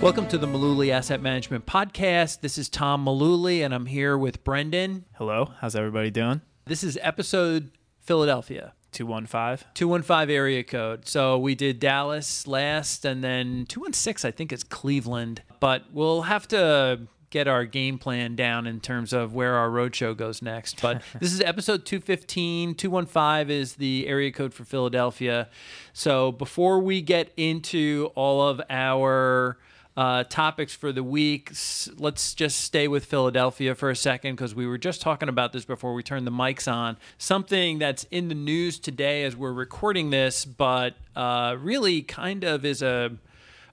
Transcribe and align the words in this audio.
Welcome 0.00 0.28
to 0.28 0.38
the 0.38 0.46
Mullooly 0.46 0.90
Asset 0.90 1.22
Management 1.22 1.66
Podcast. 1.66 2.40
This 2.40 2.58
is 2.58 2.68
Tom 2.68 3.04
Mullooly, 3.04 3.64
and 3.64 3.74
I'm 3.74 3.86
here 3.86 4.16
with 4.16 4.44
Brendan. 4.44 5.04
Hello, 5.14 5.50
how's 5.60 5.74
everybody 5.74 6.10
doing? 6.10 6.42
This 6.66 6.84
is 6.84 6.98
episode 7.02 7.70
Philadelphia. 8.02 8.74
215. 8.92 9.66
215 9.74 10.34
area 10.34 10.62
code. 10.62 11.08
So 11.08 11.38
we 11.38 11.54
did 11.54 11.80
Dallas 11.80 12.46
last, 12.46 13.04
and 13.04 13.24
then 13.24 13.64
216, 13.68 14.28
I 14.28 14.32
think, 14.32 14.52
is 14.52 14.62
Cleveland. 14.62 15.42
But 15.60 15.84
we'll 15.92 16.22
have 16.22 16.46
to 16.48 17.00
get 17.30 17.48
our 17.48 17.64
game 17.64 17.98
plan 17.98 18.36
down 18.36 18.66
in 18.66 18.80
terms 18.80 19.12
of 19.12 19.34
where 19.34 19.54
our 19.54 19.68
roadshow 19.68 20.16
goes 20.16 20.40
next. 20.42 20.80
But 20.80 21.02
this 21.20 21.32
is 21.32 21.40
episode 21.40 21.84
215. 21.84 22.74
215 22.74 23.50
is 23.50 23.74
the 23.74 24.06
area 24.06 24.30
code 24.30 24.54
for 24.54 24.64
Philadelphia. 24.64 25.48
So 25.92 26.32
before 26.32 26.78
we 26.80 27.00
get 27.00 27.32
into 27.36 28.10
all 28.14 28.46
of 28.46 28.60
our 28.70 29.58
uh, 29.96 30.24
topics 30.24 30.74
for 30.74 30.92
the 30.92 31.02
week. 31.02 31.50
Let's 31.96 32.34
just 32.34 32.60
stay 32.60 32.86
with 32.86 33.06
Philadelphia 33.06 33.74
for 33.74 33.90
a 33.90 33.96
second 33.96 34.36
because 34.36 34.54
we 34.54 34.66
were 34.66 34.78
just 34.78 35.00
talking 35.00 35.28
about 35.28 35.52
this 35.52 35.64
before 35.64 35.94
we 35.94 36.02
turned 36.02 36.26
the 36.26 36.32
mics 36.32 36.70
on. 36.70 36.98
Something 37.18 37.78
that's 37.78 38.04
in 38.10 38.28
the 38.28 38.34
news 38.34 38.78
today 38.78 39.24
as 39.24 39.34
we're 39.36 39.52
recording 39.52 40.10
this, 40.10 40.44
but 40.44 40.96
uh, 41.14 41.56
really 41.58 42.02
kind 42.02 42.44
of 42.44 42.64
is 42.64 42.82
a 42.82 43.16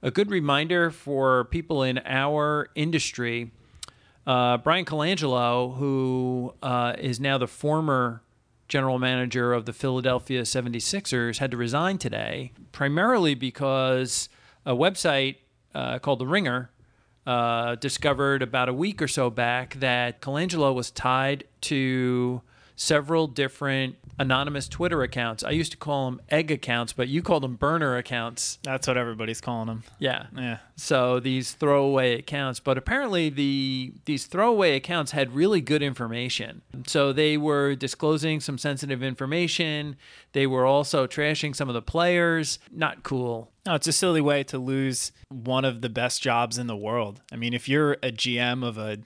a 0.04 0.12
good 0.12 0.30
reminder 0.30 0.92
for 0.92 1.46
people 1.46 1.82
in 1.82 1.98
our 2.06 2.70
industry. 2.76 3.52
Uh, 4.28 4.58
Bryan 4.58 4.84
Colangelo, 4.84 5.78
who 5.78 6.54
uh, 6.62 6.94
is 6.98 7.22
now 7.22 7.38
the 7.38 7.48
former 7.48 8.22
general 8.68 9.00
manager 9.00 9.54
of 9.54 9.66
the 9.66 9.72
Philadelphia 9.72 10.42
76ers, 10.42 11.38
had 11.38 11.52
to 11.52 11.58
resign 11.58 11.98
today, 11.98 12.52
primarily 12.74 13.34
because 13.34 14.28
a 14.66 14.74
website 14.74 15.38
uh, 15.74 16.00
called 16.00 16.20
The 16.20 16.28
Ringer 16.28 16.72
uh, 17.26 17.76
discovered 17.76 18.42
about 18.42 18.70
a 18.70 18.74
week 18.74 19.02
or 19.02 19.08
so 19.08 19.30
back 19.30 19.76
that 19.76 20.22
Colangelo 20.22 20.74
was 20.74 20.92
tied 20.92 21.46
to 21.62 22.42
several 22.76 23.28
different 23.28 23.96
anonymous 24.20 24.68
Twitter 24.68 25.02
accounts. 25.04 25.44
I 25.44 25.52
used 25.52 25.72
to 25.72 25.78
call 25.78 26.10
them 26.10 26.22
egg 26.30 26.52
accounts, 26.52 26.94
but 26.94 27.08
you 27.08 27.22
called 27.22 27.44
them 27.44 27.56
burner 27.56 27.98
accounts. 27.98 28.60
That's 28.64 28.88
what 28.88 28.98
everybody's 28.98 29.42
calling 29.42 29.68
them. 29.68 29.84
Yeah. 30.00 30.28
Yeah. 30.36 30.58
So 30.76 31.20
these 31.20 31.54
throwaway 31.54 32.20
accounts, 32.20 32.60
but 32.60 32.78
apparently 32.78 33.30
the 33.30 33.94
these 34.06 34.26
throwaway 34.26 34.76
accounts 34.76 35.12
had 35.12 35.34
really 35.34 35.62
good 35.62 35.82
information. 35.82 36.62
So 36.88 37.14
they 37.14 37.38
were 37.38 37.76
disclosing 37.76 38.40
some 38.40 38.58
sensitive 38.58 39.04
information. 39.04 39.96
They 40.34 40.48
were 40.48 40.66
also 40.66 41.08
trashing 41.08 41.56
some 41.56 41.70
of 41.70 41.74
the 41.74 41.82
players. 41.82 42.60
Not 42.72 43.04
cool. 43.04 43.52
No, 43.66 43.76
it's 43.76 43.88
a 43.88 43.94
silly 43.94 44.20
way 44.20 44.44
to 44.44 44.58
lose 44.58 45.14
one 45.30 45.64
of 45.64 45.82
the 45.82 45.90
best 45.90 46.22
jobs 46.22 46.58
in 46.58 46.68
the 46.68 46.76
world. 46.76 47.22
I 47.32 47.38
mean, 47.38 47.54
if 47.54 47.70
you're 47.70 47.94
a 47.94 48.12
GM 48.12 48.66
of 48.66 48.78
a 48.78 48.98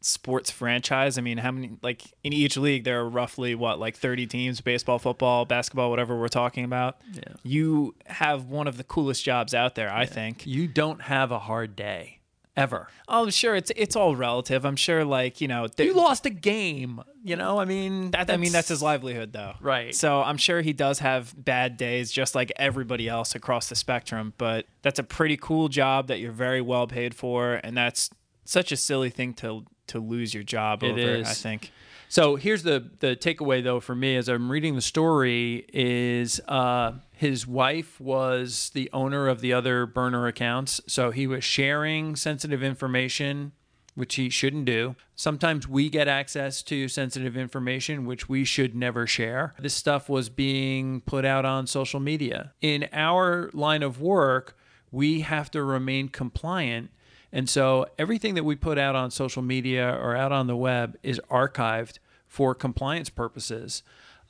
sports 0.00 0.50
franchise, 0.50 1.18
I 1.18 1.20
mean, 1.22 1.38
how 1.38 1.50
many, 1.50 1.72
like 1.82 2.02
in 2.22 2.32
each 2.32 2.56
league, 2.56 2.84
there 2.84 3.00
are 3.00 3.08
roughly 3.08 3.54
what, 3.54 3.78
like 3.80 3.96
30 3.96 4.26
teams 4.26 4.60
baseball, 4.60 4.98
football, 4.98 5.44
basketball, 5.44 5.90
whatever 5.90 6.18
we're 6.18 6.28
talking 6.28 6.64
about. 6.64 7.00
Yeah. 7.12 7.22
You 7.42 7.94
have 8.06 8.46
one 8.46 8.66
of 8.68 8.76
the 8.76 8.84
coolest 8.84 9.24
jobs 9.24 9.54
out 9.54 9.74
there, 9.74 9.92
I 9.92 10.06
think. 10.06 10.46
You 10.46 10.68
don't 10.68 11.02
have 11.02 11.32
a 11.32 11.38
hard 11.40 11.74
day 11.74 12.20
ever. 12.56 12.88
Oh, 13.06 13.24
I'm 13.24 13.30
sure 13.30 13.54
it's 13.54 13.70
it's 13.76 13.94
all 13.94 14.16
relative. 14.16 14.64
I'm 14.64 14.74
sure, 14.76 15.04
like, 15.04 15.40
you 15.40 15.46
know, 15.48 15.68
th- 15.68 15.86
You 15.86 15.94
lost 15.94 16.26
a 16.26 16.30
game, 16.30 17.00
you 17.22 17.36
know? 17.36 17.58
I 17.58 17.64
mean, 17.64 18.10
That, 18.10 18.30
I 18.30 18.36
mean, 18.36 18.50
that's 18.52 18.68
his 18.68 18.82
livelihood, 18.82 19.32
though. 19.32 19.54
Right. 19.60 19.94
So 19.94 20.22
I'm 20.22 20.36
sure 20.38 20.60
he 20.60 20.72
does 20.72 20.98
have 20.98 21.32
bad 21.36 21.76
days, 21.76 22.10
just 22.10 22.34
like 22.34 22.52
everybody 22.56 23.08
else 23.08 23.34
across 23.36 23.68
the 23.68 23.76
spectrum. 23.76 24.32
But 24.38 24.66
that's 24.82 24.98
a 24.98 25.04
pretty 25.04 25.36
cool 25.36 25.68
job 25.68 26.08
that 26.08 26.18
you're 26.18 26.32
very 26.32 26.60
well 26.60 26.86
paid 26.88 27.14
for, 27.14 27.54
and 27.62 27.76
that's 27.76 28.10
such 28.44 28.72
a 28.72 28.76
silly 28.76 29.10
thing 29.10 29.34
to 29.34 29.64
to 29.88 29.98
lose 30.00 30.32
your 30.34 30.42
job 30.42 30.82
It 30.82 30.92
over. 30.92 30.98
is. 31.00 31.28
I 31.28 31.34
think. 31.34 31.72
So 32.10 32.36
here's 32.36 32.62
the 32.62 32.90
the 33.00 33.16
takeaway 33.16 33.62
though 33.62 33.80
for 33.80 33.94
me 33.94 34.16
as 34.16 34.28
I'm 34.28 34.50
reading 34.50 34.74
the 34.74 34.80
story 34.80 35.66
is 35.72 36.40
uh, 36.48 36.92
his 37.12 37.46
wife 37.46 38.00
was 38.00 38.70
the 38.72 38.88
owner 38.94 39.28
of 39.28 39.40
the 39.42 39.52
other 39.52 39.84
burner 39.84 40.26
accounts, 40.26 40.80
so 40.86 41.10
he 41.10 41.26
was 41.26 41.44
sharing 41.44 42.16
sensitive 42.16 42.62
information, 42.62 43.52
which 43.94 44.14
he 44.14 44.30
shouldn't 44.30 44.64
do. 44.64 44.96
Sometimes 45.16 45.68
we 45.68 45.90
get 45.90 46.08
access 46.08 46.62
to 46.62 46.88
sensitive 46.88 47.36
information, 47.36 48.06
which 48.06 48.26
we 48.26 48.42
should 48.44 48.74
never 48.74 49.06
share. 49.06 49.54
This 49.58 49.74
stuff 49.74 50.08
was 50.08 50.30
being 50.30 51.02
put 51.02 51.26
out 51.26 51.44
on 51.44 51.66
social 51.66 52.00
media. 52.00 52.52
In 52.62 52.88
our 52.92 53.50
line 53.52 53.82
of 53.82 54.00
work, 54.00 54.56
we 54.90 55.20
have 55.20 55.50
to 55.50 55.62
remain 55.62 56.08
compliant 56.08 56.90
and 57.32 57.48
so 57.48 57.86
everything 57.98 58.34
that 58.34 58.44
we 58.44 58.56
put 58.56 58.78
out 58.78 58.94
on 58.94 59.10
social 59.10 59.42
media 59.42 59.88
or 60.00 60.16
out 60.16 60.32
on 60.32 60.46
the 60.46 60.56
web 60.56 60.96
is 61.02 61.20
archived 61.30 61.98
for 62.26 62.54
compliance 62.54 63.10
purposes. 63.10 63.82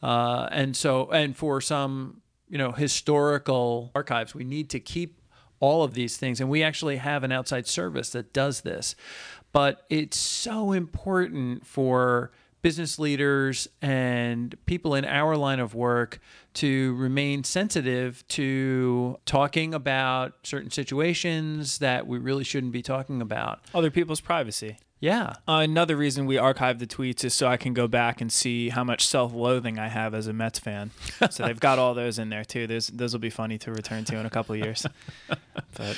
Uh, 0.02 0.48
and 0.50 0.76
so, 0.76 1.10
and 1.10 1.36
for 1.36 1.60
some, 1.60 2.22
you 2.48 2.58
know, 2.58 2.72
historical 2.72 3.90
archives, 3.94 4.34
we 4.34 4.44
need 4.44 4.70
to 4.70 4.80
keep 4.80 5.20
all 5.60 5.82
of 5.82 5.94
these 5.94 6.16
things. 6.16 6.40
And 6.40 6.48
we 6.48 6.62
actually 6.62 6.96
have 6.96 7.24
an 7.24 7.32
outside 7.32 7.66
service 7.66 8.10
that 8.10 8.32
does 8.32 8.62
this. 8.62 8.94
But 9.52 9.84
it's 9.88 10.16
so 10.16 10.72
important 10.72 11.66
for 11.66 12.32
business 12.62 12.98
leaders 12.98 13.68
and 13.80 14.56
people 14.66 14.94
in 14.94 15.04
our 15.04 15.36
line 15.36 15.60
of 15.60 15.74
work 15.74 16.20
to 16.54 16.94
remain 16.96 17.44
sensitive 17.44 18.26
to 18.28 19.18
talking 19.24 19.74
about 19.74 20.34
certain 20.42 20.70
situations 20.70 21.78
that 21.78 22.06
we 22.06 22.18
really 22.18 22.44
shouldn't 22.44 22.72
be 22.72 22.82
talking 22.82 23.20
about. 23.22 23.60
Other 23.74 23.90
people's 23.90 24.20
privacy. 24.20 24.78
Yeah. 25.00 25.34
Uh, 25.46 25.60
another 25.62 25.96
reason 25.96 26.26
we 26.26 26.38
archive 26.38 26.80
the 26.80 26.86
tweets 26.86 27.24
is 27.24 27.32
so 27.32 27.46
I 27.46 27.56
can 27.56 27.72
go 27.72 27.86
back 27.86 28.20
and 28.20 28.32
see 28.32 28.70
how 28.70 28.82
much 28.82 29.06
self-loathing 29.06 29.78
I 29.78 29.88
have 29.88 30.12
as 30.12 30.26
a 30.26 30.32
Mets 30.32 30.58
fan. 30.58 30.90
so 31.30 31.44
they've 31.44 31.60
got 31.60 31.78
all 31.78 31.94
those 31.94 32.18
in 32.18 32.30
there 32.30 32.44
too. 32.44 32.66
Those 32.66 32.88
those 32.88 33.12
will 33.12 33.20
be 33.20 33.30
funny 33.30 33.58
to 33.58 33.70
return 33.70 34.04
to 34.06 34.16
in 34.16 34.26
a 34.26 34.30
couple 34.30 34.54
of 34.54 34.60
years. 34.60 34.84
But 35.74 35.96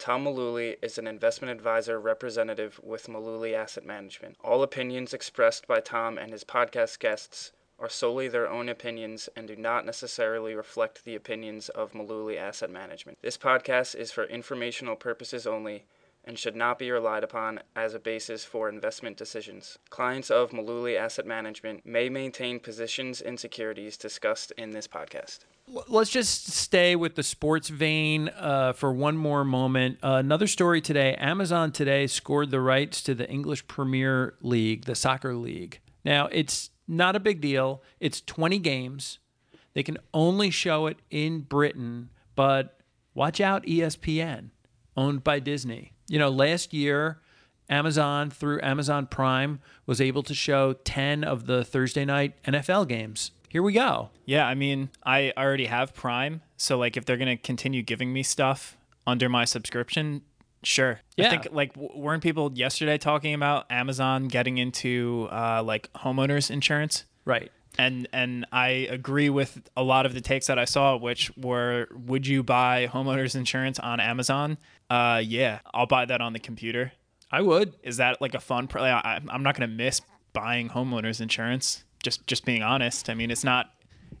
Tom 0.00 0.24
Mullooly 0.24 0.76
is 0.80 0.96
an 0.96 1.06
investment 1.06 1.52
advisor 1.52 2.00
representative 2.00 2.80
with 2.82 3.06
Mullooly 3.06 3.52
Asset 3.52 3.84
Management. 3.84 4.38
All 4.42 4.62
opinions 4.62 5.12
expressed 5.12 5.66
by 5.66 5.80
Tom 5.80 6.16
and 6.16 6.32
his 6.32 6.42
podcast 6.42 7.00
guests 7.00 7.52
are 7.78 7.90
solely 7.90 8.26
their 8.26 8.48
own 8.48 8.70
opinions 8.70 9.28
and 9.36 9.46
do 9.46 9.56
not 9.56 9.84
necessarily 9.84 10.54
reflect 10.54 11.04
the 11.04 11.14
opinions 11.14 11.68
of 11.68 11.92
Mullooly 11.92 12.38
Asset 12.38 12.70
Management. 12.70 13.18
This 13.20 13.36
podcast 13.36 13.94
is 13.94 14.10
for 14.10 14.24
informational 14.24 14.96
purposes 14.96 15.46
only 15.46 15.84
and 16.30 16.38
should 16.38 16.54
not 16.54 16.78
be 16.78 16.92
relied 16.92 17.24
upon 17.24 17.58
as 17.74 17.92
a 17.92 17.98
basis 17.98 18.44
for 18.44 18.68
investment 18.68 19.16
decisions. 19.16 19.78
Clients 19.88 20.30
of 20.30 20.52
Mullooly 20.52 20.96
Asset 20.96 21.26
Management 21.26 21.84
may 21.84 22.08
maintain 22.08 22.60
positions 22.60 23.20
in 23.20 23.36
securities 23.36 23.96
discussed 23.96 24.52
in 24.56 24.70
this 24.70 24.86
podcast. 24.86 25.40
Let's 25.88 26.08
just 26.08 26.52
stay 26.52 26.94
with 26.94 27.16
the 27.16 27.24
sports 27.24 27.68
vein 27.68 28.28
uh, 28.28 28.74
for 28.74 28.92
one 28.92 29.16
more 29.16 29.42
moment. 29.42 29.98
Uh, 30.04 30.18
another 30.20 30.46
story 30.46 30.80
today 30.80 31.16
Amazon 31.16 31.72
today 31.72 32.06
scored 32.06 32.52
the 32.52 32.60
rights 32.60 33.02
to 33.02 33.14
the 33.16 33.28
English 33.28 33.66
Premier 33.66 34.34
League, 34.40 34.84
the 34.84 34.94
soccer 34.94 35.34
league. 35.34 35.80
Now, 36.04 36.28
it's 36.30 36.70
not 36.86 37.16
a 37.16 37.20
big 37.20 37.40
deal, 37.40 37.82
it's 37.98 38.20
20 38.20 38.60
games. 38.60 39.18
They 39.74 39.82
can 39.82 39.98
only 40.14 40.50
show 40.50 40.86
it 40.86 40.98
in 41.10 41.40
Britain, 41.40 42.10
but 42.36 42.78
watch 43.14 43.40
out, 43.40 43.64
ESPN, 43.64 44.50
owned 44.96 45.24
by 45.24 45.40
Disney. 45.40 45.90
You 46.10 46.18
know, 46.18 46.28
last 46.28 46.74
year, 46.74 47.20
Amazon 47.68 48.30
through 48.30 48.58
Amazon 48.64 49.06
Prime 49.06 49.60
was 49.86 50.00
able 50.00 50.24
to 50.24 50.34
show 50.34 50.72
10 50.72 51.22
of 51.22 51.46
the 51.46 51.62
Thursday 51.64 52.04
night 52.04 52.34
NFL 52.42 52.88
games. 52.88 53.30
Here 53.48 53.62
we 53.62 53.72
go. 53.72 54.10
yeah, 54.26 54.44
I 54.44 54.54
mean, 54.56 54.90
I 55.04 55.32
already 55.36 55.66
have 55.66 55.94
Prime, 55.94 56.42
so 56.56 56.78
like 56.78 56.96
if 56.96 57.04
they're 57.04 57.16
gonna 57.16 57.36
continue 57.36 57.82
giving 57.82 58.12
me 58.12 58.24
stuff 58.24 58.76
under 59.06 59.28
my 59.28 59.44
subscription, 59.44 60.22
sure. 60.64 61.00
Yeah. 61.16 61.28
I 61.28 61.30
think 61.30 61.48
like 61.52 61.74
w- 61.74 61.92
weren't 61.94 62.24
people 62.24 62.50
yesterday 62.54 62.98
talking 62.98 63.32
about 63.34 63.70
Amazon 63.70 64.26
getting 64.26 64.58
into 64.58 65.28
uh, 65.30 65.62
like 65.64 65.92
homeowners 65.94 66.50
insurance? 66.50 67.04
Right. 67.24 67.52
And 67.78 68.08
and 68.12 68.46
I 68.52 68.68
agree 68.90 69.30
with 69.30 69.70
a 69.76 69.82
lot 69.82 70.06
of 70.06 70.14
the 70.14 70.20
takes 70.20 70.46
that 70.48 70.58
I 70.58 70.64
saw, 70.64 70.96
which 70.96 71.30
were, 71.36 71.88
would 71.92 72.26
you 72.26 72.42
buy 72.42 72.88
homeowners 72.92 73.34
insurance 73.34 73.78
on 73.78 74.00
Amazon? 74.00 74.58
Uh, 74.88 75.22
yeah, 75.24 75.60
I'll 75.72 75.86
buy 75.86 76.04
that 76.04 76.20
on 76.20 76.32
the 76.32 76.38
computer. 76.38 76.92
I 77.30 77.42
would. 77.42 77.74
Is 77.82 77.98
that 77.98 78.20
like 78.20 78.34
a 78.34 78.40
fun? 78.40 78.66
Pr- 78.66 78.80
I, 78.80 79.20
I'm 79.28 79.42
not 79.42 79.54
gonna 79.54 79.68
miss 79.68 80.00
buying 80.32 80.68
homeowners 80.68 81.20
insurance. 81.20 81.84
Just 82.02 82.26
just 82.26 82.44
being 82.44 82.62
honest. 82.62 83.08
I 83.08 83.14
mean, 83.14 83.30
it's 83.30 83.44
not 83.44 83.70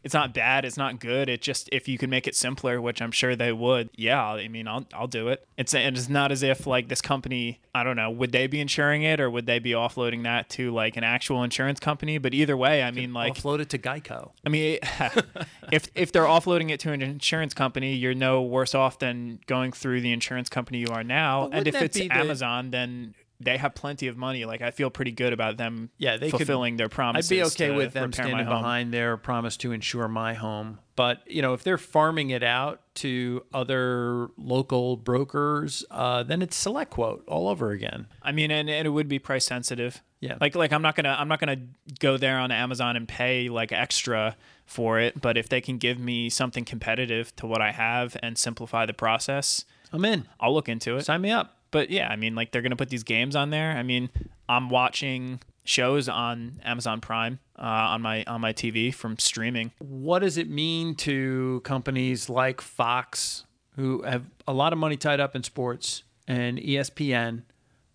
it's 0.02 0.14
not 0.14 0.32
bad, 0.32 0.64
it's 0.64 0.76
not 0.76 0.98
good. 1.00 1.28
It 1.28 1.42
just 1.42 1.68
if 1.72 1.88
you 1.88 1.98
can 1.98 2.10
make 2.10 2.26
it 2.26 2.34
simpler, 2.34 2.80
which 2.80 3.02
I'm 3.02 3.10
sure 3.12 3.36
they 3.36 3.52
would, 3.52 3.90
yeah, 3.96 4.24
I 4.24 4.48
mean, 4.48 4.66
I'll 4.66 4.86
I'll 4.94 5.06
do 5.06 5.28
it. 5.28 5.46
It's 5.56 5.74
and 5.74 5.96
it's 5.96 6.08
not 6.08 6.32
as 6.32 6.42
if 6.42 6.66
like 6.66 6.88
this 6.88 7.00
company, 7.02 7.60
I 7.74 7.84
don't 7.84 7.96
know, 7.96 8.10
would 8.10 8.32
they 8.32 8.46
be 8.46 8.60
insuring 8.60 9.02
it 9.02 9.20
or 9.20 9.28
would 9.30 9.46
they 9.46 9.58
be 9.58 9.72
offloading 9.72 10.22
that 10.24 10.48
to 10.50 10.70
like 10.72 10.96
an 10.96 11.04
actual 11.04 11.42
insurance 11.42 11.80
company? 11.80 12.18
But 12.18 12.34
either 12.34 12.56
way, 12.56 12.82
I 12.82 12.90
mean, 12.90 13.12
like 13.12 13.34
Offload 13.34 13.60
it 13.60 13.68
to 13.70 13.78
Geico. 13.78 14.30
I 14.44 14.48
mean, 14.48 14.78
if 15.72 15.88
if 15.94 16.12
they're 16.12 16.24
offloading 16.24 16.70
it 16.70 16.80
to 16.80 16.92
an 16.92 17.02
insurance 17.02 17.54
company, 17.54 17.94
you're 17.94 18.14
no 18.14 18.42
worse 18.42 18.74
off 18.74 18.98
than 18.98 19.40
going 19.46 19.72
through 19.72 20.00
the 20.00 20.12
insurance 20.12 20.48
company 20.48 20.78
you 20.78 20.88
are 20.88 21.04
now. 21.04 21.48
And 21.52 21.68
if 21.68 21.74
it's 21.74 21.98
be 21.98 22.08
the- 22.08 22.14
Amazon, 22.14 22.70
then 22.70 23.14
they 23.40 23.56
have 23.56 23.74
plenty 23.74 24.06
of 24.06 24.16
money. 24.16 24.44
Like 24.44 24.60
I 24.60 24.70
feel 24.70 24.90
pretty 24.90 25.12
good 25.12 25.32
about 25.32 25.56
them. 25.56 25.90
Yeah, 25.98 26.16
they 26.18 26.30
could- 26.30 26.38
fulfilling 26.40 26.76
their 26.76 26.88
promises 26.90 27.30
I'd 27.32 27.34
be 27.34 27.42
okay 27.42 27.70
with 27.74 27.94
them 27.94 28.12
standing 28.12 28.44
behind 28.46 28.92
their 28.92 29.16
promise 29.16 29.56
to 29.58 29.72
insure 29.72 30.08
my 30.08 30.34
home. 30.34 30.78
But 30.94 31.22
you 31.26 31.40
know, 31.40 31.54
if 31.54 31.62
they're 31.64 31.78
farming 31.78 32.30
it 32.30 32.42
out 32.42 32.82
to 32.96 33.42
other 33.54 34.28
local 34.36 34.98
brokers, 34.98 35.84
uh, 35.90 36.22
then 36.22 36.42
it's 36.42 36.62
SelectQuote 36.62 37.22
all 37.26 37.48
over 37.48 37.70
again. 37.70 38.06
I 38.22 38.32
mean, 38.32 38.50
and, 38.50 38.68
and 38.68 38.86
it 38.86 38.90
would 38.90 39.08
be 39.08 39.18
price 39.18 39.46
sensitive. 39.46 40.02
Yeah. 40.20 40.36
Like 40.38 40.54
like 40.54 40.72
I'm 40.72 40.82
not 40.82 40.96
gonna 40.96 41.16
I'm 41.18 41.28
not 41.28 41.40
gonna 41.40 41.62
go 41.98 42.18
there 42.18 42.38
on 42.38 42.50
Amazon 42.50 42.96
and 42.96 43.08
pay 43.08 43.48
like 43.48 43.72
extra 43.72 44.36
for 44.66 45.00
it. 45.00 45.18
But 45.18 45.38
if 45.38 45.48
they 45.48 45.62
can 45.62 45.78
give 45.78 45.98
me 45.98 46.28
something 46.28 46.66
competitive 46.66 47.34
to 47.36 47.46
what 47.46 47.62
I 47.62 47.72
have 47.72 48.18
and 48.22 48.36
simplify 48.36 48.84
the 48.84 48.92
process, 48.92 49.64
I'm 49.94 50.04
in. 50.04 50.28
I'll 50.38 50.52
look 50.52 50.68
into 50.68 50.96
it. 50.96 51.04
Sign 51.06 51.22
me 51.22 51.30
up. 51.30 51.56
But 51.70 51.90
yeah, 51.90 52.08
I 52.08 52.16
mean, 52.16 52.34
like 52.34 52.52
they're 52.52 52.62
gonna 52.62 52.76
put 52.76 52.90
these 52.90 53.04
games 53.04 53.36
on 53.36 53.50
there. 53.50 53.72
I 53.72 53.82
mean, 53.82 54.10
I'm 54.48 54.68
watching 54.68 55.40
shows 55.64 56.08
on 56.08 56.60
Amazon 56.64 57.00
Prime 57.00 57.38
uh, 57.58 57.62
on 57.62 58.02
my 58.02 58.24
on 58.24 58.40
my 58.40 58.52
TV 58.52 58.92
from 58.92 59.18
streaming. 59.18 59.72
What 59.78 60.20
does 60.20 60.36
it 60.36 60.48
mean 60.48 60.94
to 60.96 61.60
companies 61.64 62.28
like 62.28 62.60
Fox, 62.60 63.44
who 63.76 64.02
have 64.02 64.24
a 64.46 64.52
lot 64.52 64.72
of 64.72 64.78
money 64.78 64.96
tied 64.96 65.20
up 65.20 65.36
in 65.36 65.42
sports, 65.42 66.02
and 66.26 66.58
ESPN, 66.58 67.42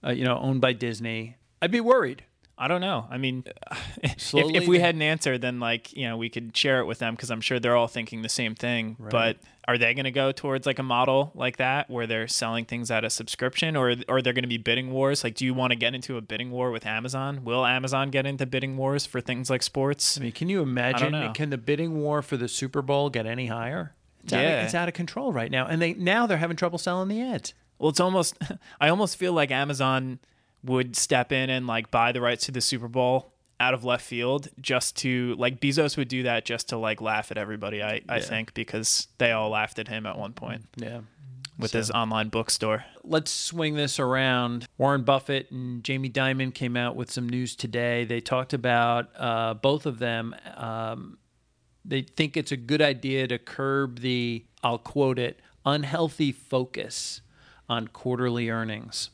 uh, 0.06 0.12
you 0.12 0.24
know, 0.24 0.38
owned 0.38 0.62
by 0.62 0.74
Disney? 0.74 1.36
I'd 1.62 1.72
be 1.72 1.82
worried. 1.82 2.24
I 2.58 2.68
don't 2.70 2.82
know. 2.82 3.06
I 3.10 3.18
mean, 3.18 3.44
if, 4.04 4.34
if 4.34 4.68
we 4.68 4.80
had 4.80 4.96
an 4.96 5.02
answer, 5.02 5.38
then 5.38 5.60
like 5.60 5.94
you 5.94 6.08
know 6.08 6.18
we 6.18 6.30
could 6.30 6.56
share 6.56 6.80
it 6.80 6.86
with 6.86 7.00
them 7.00 7.16
because 7.16 7.30
I'm 7.32 7.42
sure 7.42 7.60
they're 7.60 7.76
all 7.76 7.88
thinking 7.88 8.22
the 8.22 8.30
same 8.30 8.56
thing. 8.56 8.96
But 9.00 9.38
are 9.68 9.78
they 9.78 9.94
going 9.94 10.06
to 10.06 10.12
go 10.12 10.32
towards 10.32 10.66
like 10.66 10.80
a 10.80 10.84
model 10.84 11.32
like 11.36 11.58
that 11.58 11.90
where 11.90 12.06
they're 12.08 12.28
selling 12.28 12.66
things 12.66 12.92
at 12.92 13.04
a 13.04 13.10
subscription, 13.10 13.76
or 13.76 13.96
or 14.08 14.22
they're 14.22 14.34
going 14.34 14.44
to 14.44 14.48
be 14.50 14.58
bidding 14.58 14.92
wars? 14.92 15.24
Like, 15.24 15.36
do 15.36 15.44
you 15.44 15.54
want 15.54 15.72
to 15.72 15.76
get 15.76 15.94
into 15.96 16.18
a 16.18 16.22
bidding 16.22 16.52
war 16.52 16.72
with 16.72 16.86
Amazon? 16.86 17.44
Will 17.44 17.66
Amazon 17.66 18.10
get 18.10 18.26
into 18.26 18.46
bidding 18.46 18.78
wars 18.78 19.06
for 19.06 19.20
things 19.22 19.50
like 19.50 19.62
sports? 19.64 20.18
I 20.18 20.22
mean, 20.22 20.32
can 20.32 20.48
you 20.50 20.62
imagine? 20.62 21.34
Can 21.34 21.50
the 21.50 21.58
bidding 21.58 21.96
war 22.00 22.22
for 22.22 22.38
the 22.38 22.48
Super 22.48 22.82
Bowl 22.82 23.10
get 23.10 23.26
any 23.26 23.48
higher? 23.48 23.94
It's 24.24 24.34
out, 24.34 24.42
Yeah. 24.42 24.60
of, 24.60 24.66
it's 24.66 24.76
out 24.76 24.88
of 24.88 24.94
control 24.96 25.32
right 25.34 25.52
now, 25.52 25.68
and 25.68 25.82
they 25.82 25.94
now 25.94 26.26
they're 26.26 26.38
having 26.38 26.58
trouble 26.58 26.80
selling 26.80 27.10
the 27.10 27.22
ads. 27.22 27.54
Well, 27.80 27.90
it's 27.90 28.00
almost. 28.00 28.38
I 28.80 28.90
almost 28.90 29.18
feel 29.18 29.34
like 29.34 29.52
Amazon 29.52 30.20
would 30.66 30.96
step 30.96 31.32
in 31.32 31.50
and 31.50 31.68
like 31.68 31.92
buy 31.92 32.12
the 32.12 32.22
rights 32.22 32.46
to 32.46 32.52
the 32.52 32.62
Super 32.62 32.88
Bowl 32.88 33.32
out 33.60 33.74
of 33.74 33.84
left 33.86 34.04
field 34.06 34.50
just 34.60 34.98
to 34.98 35.34
like 35.38 35.62
Bezos 35.62 35.96
would 35.96 36.10
do 36.10 36.24
that 36.24 36.44
just 36.46 36.70
to 36.70 36.78
like 36.78 37.00
laugh 37.02 37.32
at 37.32 37.38
everybody. 37.38 37.82
I 37.82 38.02
I 38.10 38.20
think 38.20 38.54
because 38.54 39.08
they 39.18 39.32
all 39.32 39.50
laughed 39.50 39.80
at 39.80 39.88
him 39.88 40.06
at 40.06 40.18
one 40.18 40.34
point 40.34 40.66
Yeah. 40.76 41.02
with 41.58 41.72
his 41.72 41.90
online 41.92 42.28
bookstore. 42.30 42.84
Let's 43.04 43.32
swing 43.32 43.76
this 43.76 43.98
around. 44.00 44.68
Warren 44.78 45.04
Buffett 45.04 45.52
and 45.52 45.84
Jamie 45.86 46.10
Dimon 46.10 46.54
came 46.54 46.76
out 46.76 46.96
with 46.98 47.10
some 47.10 47.30
news 47.30 47.56
today. 47.56 48.04
They 48.04 48.20
talked 48.20 48.54
about 48.54 49.10
uh, 49.16 49.54
both 49.54 49.86
of 49.86 50.00
them. 50.00 50.36
Um, 50.58 51.18
they 51.86 52.02
think 52.02 52.36
it's 52.36 52.52
a 52.52 52.58
good 52.58 52.82
idea 52.82 53.28
to 53.28 53.38
curb 53.38 54.00
the, 54.00 54.44
I'll 54.64 54.80
quote 54.80 55.20
it, 55.20 55.40
unhealthy 55.66 56.32
focus 56.32 57.22
on 57.70 57.88
quarterly 57.90 58.50
earnings. 58.50 59.12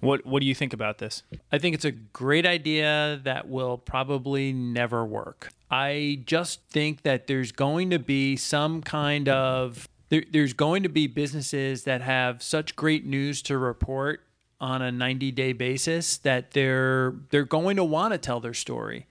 What 0.00 0.24
What 0.26 0.40
do 0.40 0.46
you 0.46 0.54
think 0.54 0.72
about 0.72 0.98
this? 0.98 1.22
I 1.50 1.58
think 1.58 1.74
it's 1.74 1.84
a 1.84 1.92
great 1.92 2.46
idea 2.46 3.20
that 3.24 3.48
will 3.48 3.78
probably 3.78 4.52
never 4.52 5.04
work. 5.04 5.50
I 5.70 6.22
just 6.24 6.62
think 6.70 7.02
that 7.02 7.26
there's 7.26 7.52
going 7.52 7.90
to 7.90 7.98
be 7.98 8.36
some 8.36 8.82
kind 8.82 9.28
of 9.28 9.88
there, 10.08 10.24
there's 10.30 10.54
going 10.54 10.82
to 10.84 10.88
be 10.88 11.06
businesses 11.06 11.84
that 11.84 12.00
have 12.00 12.42
such 12.42 12.76
great 12.76 13.04
news 13.04 13.42
to 13.42 13.58
report 13.58 14.22
on 14.60 14.82
a 14.82 14.90
90 14.90 15.30
day 15.32 15.52
basis 15.52 16.18
that 16.18 16.52
they're 16.52 17.14
they're 17.30 17.44
going 17.44 17.76
to 17.76 17.84
want 17.84 18.12
to 18.12 18.18
tell 18.18 18.40
their 18.40 18.54
story. 18.54 19.06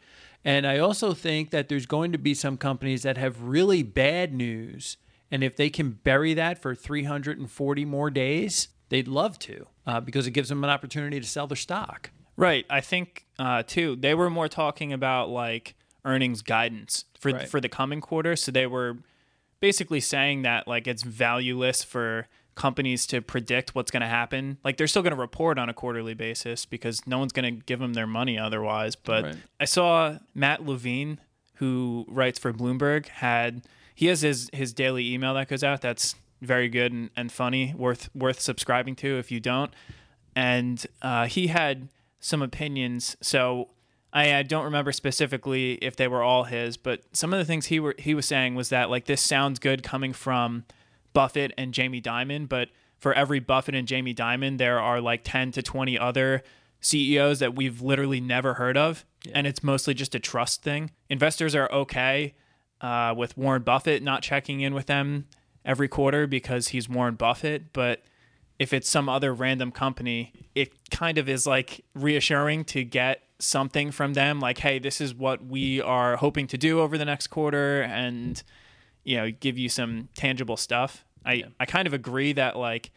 And 0.46 0.66
I 0.66 0.80
also 0.80 1.14
think 1.14 1.50
that 1.50 1.68
there's 1.68 1.86
going 1.86 2.14
to 2.14 2.18
be 2.18 2.34
some 2.34 2.58
companies 2.58 3.04
that 3.04 3.18
have 3.18 3.42
really 3.42 3.84
bad 3.84 4.34
news 4.34 4.98
and 5.32 5.44
if 5.44 5.56
they 5.56 5.70
can 5.70 5.92
bury 5.92 6.34
that 6.36 6.62
for 6.62 6.74
340 6.74 7.86
more 7.86 8.10
days, 8.10 8.70
they'd 8.90 9.08
love 9.08 9.38
to 9.40 9.68
uh, 9.86 10.00
because 10.00 10.28
it 10.28 10.32
gives 10.32 10.50
them 10.50 10.64
an 10.64 10.70
opportunity 10.70 11.20
to 11.20 11.26
sell 11.26 11.48
their 11.48 11.56
stock. 11.56 12.12
Right. 12.36 12.66
I 12.70 12.82
think 12.82 13.26
uh, 13.40 13.64
too. 13.66 13.96
They 13.96 14.14
were 14.14 14.30
more 14.30 14.48
talking 14.48 14.94
about 14.94 15.30
like 15.30 15.76
earnings 16.06 16.42
guidance 16.42 17.06
for 17.20 17.32
Right. 17.32 17.48
for 17.50 17.60
the 17.60 17.70
coming 17.70 18.00
quarter. 18.02 18.36
So 18.36 18.52
they 18.52 18.68
were 18.68 18.98
basically 19.60 20.00
saying 20.00 20.44
that 20.44 20.68
like 20.68 20.88
it's 20.88 21.04
valueless 21.04 21.84
for 21.84 22.28
companies 22.56 23.06
to 23.08 23.22
predict 23.22 23.76
what's 23.76 23.92
going 23.92 24.02
to 24.02 24.08
happen. 24.08 24.58
Like 24.64 24.78
they're 24.78 24.88
still 24.88 25.04
going 25.04 25.14
to 25.16 25.20
report 25.20 25.58
on 25.60 25.70
a 25.70 25.74
quarterly 25.74 26.14
basis 26.16 26.66
because 26.66 27.06
no 27.06 27.20
one's 27.20 27.32
going 27.34 27.56
to 27.60 27.64
give 27.66 27.80
them 27.80 27.94
their 27.94 28.08
money 28.08 28.38
otherwise. 28.38 28.96
But 28.96 29.24
Right. 29.24 29.36
I 29.60 29.66
saw 29.66 30.18
Matt 30.34 30.66
Levine, 30.66 31.20
who 31.56 32.06
writes 32.08 32.40
for 32.40 32.54
Bloomberg, 32.54 33.08
had 33.08 33.64
he 33.96 34.08
has 34.08 34.22
his 34.22 34.50
his 34.54 34.74
daily 34.74 35.12
email 35.14 35.34
that 35.36 35.48
goes 35.48 35.64
out. 35.64 35.82
That's 35.82 36.16
very 36.42 36.70
good 36.70 36.92
and, 36.92 37.10
and 37.16 37.32
funny, 37.32 37.74
worth 37.76 38.10
worth 38.14 38.40
subscribing 38.40 38.96
to 38.98 39.18
if 39.18 39.32
you 39.32 39.40
don't. 39.40 39.74
And 40.36 40.86
uh, 41.02 41.26
he 41.26 41.48
had 41.48 41.90
some 42.20 42.42
opinions. 42.42 43.18
So 43.22 43.70
I, 44.14 44.36
I 44.36 44.44
don't 44.44 44.66
remember 44.66 44.92
specifically 44.92 45.74
if 45.76 45.96
they 45.96 46.08
were 46.08 46.24
all 46.24 46.46
his, 46.46 46.78
but 46.78 47.04
some 47.14 47.34
of 47.34 47.40
the 47.40 47.46
things 47.46 47.68
he 47.68 47.80
were 47.80 47.96
he 47.98 48.14
was 48.14 48.26
saying 48.26 48.56
was 48.56 48.70
that 48.70 48.90
like 48.90 49.06
this 49.06 49.22
sounds 49.22 49.60
good 49.60 49.84
coming 49.84 50.14
from 50.14 50.66
Buffett 51.14 51.54
and 51.58 51.74
Jamie 51.74 52.02
Dimon, 52.02 52.48
but 52.48 52.70
for 52.98 53.14
every 53.14 53.40
Buffett 53.40 53.76
and 53.76 53.88
Jamie 53.88 54.14
Dimon, 54.14 54.58
there 54.58 54.80
are 54.80 55.02
like 55.02 55.22
ten 55.24 55.52
to 55.54 55.62
twenty 55.62 55.98
other 55.98 56.44
CEOs 56.80 57.40
that 57.40 57.56
we've 57.56 57.82
literally 57.82 58.22
never 58.22 58.56
heard 58.56 58.78
of, 58.78 59.06
and 59.34 59.48
it's 59.48 59.64
mostly 59.64 59.94
just 59.94 60.16
a 60.16 60.20
trust 60.20 60.62
thing. 60.62 60.92
Investors 61.10 61.56
are 61.56 61.72
okay 61.72 62.36
uh, 62.82 63.14
with 63.18 63.36
Warren 63.38 63.64
Buffett 63.64 64.04
not 64.04 64.22
checking 64.22 64.62
in 64.62 64.74
with 64.74 64.86
them 64.86 65.26
every 65.68 65.88
quarter 65.88 66.26
because 66.26 66.70
he's 66.70 66.90
Warren 66.90 67.14
Buffett, 67.14 67.74
but 67.74 68.02
if 68.58 68.74
it's 68.74 68.90
some 68.90 69.08
other 69.08 69.34
random 69.34 69.72
company, 69.72 70.34
it 70.56 70.90
kind 70.90 71.20
of 71.20 71.30
is 71.30 71.46
like 71.46 71.84
reassuring 71.94 72.66
to 72.66 72.84
get 72.84 73.22
something 73.38 73.92
from 73.92 74.14
them 74.14 74.40
like, 74.40 74.58
hey, 74.58 74.80
this 74.80 75.00
is 75.00 75.14
what 75.14 75.46
we 75.46 75.80
are 75.80 76.16
hoping 76.16 76.48
to 76.48 76.58
do 76.58 76.80
over 76.80 76.98
the 76.98 77.06
next 77.06 77.28
quarter 77.28 77.84
and 77.84 78.42
you 79.08 79.16
know, 79.16 79.32
give 79.32 79.58
you 79.58 79.70
some 79.70 80.10
tangible 80.16 80.58
stuff. 80.58 81.06
I, 81.26 81.46
I 81.62 81.66
kind 81.66 81.88
of 81.88 81.94
agree 81.94 82.34
that 82.34 82.58
like, 82.58 82.92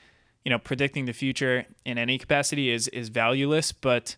you 0.45 0.51
know, 0.51 0.59
predicting 0.59 1.05
the 1.05 1.13
future 1.13 1.67
in 1.85 1.99
any 1.99 2.19
capacity 2.19 2.71
is 2.71 2.89
is 2.89 3.11
valueless, 3.11 3.71
but 3.71 4.17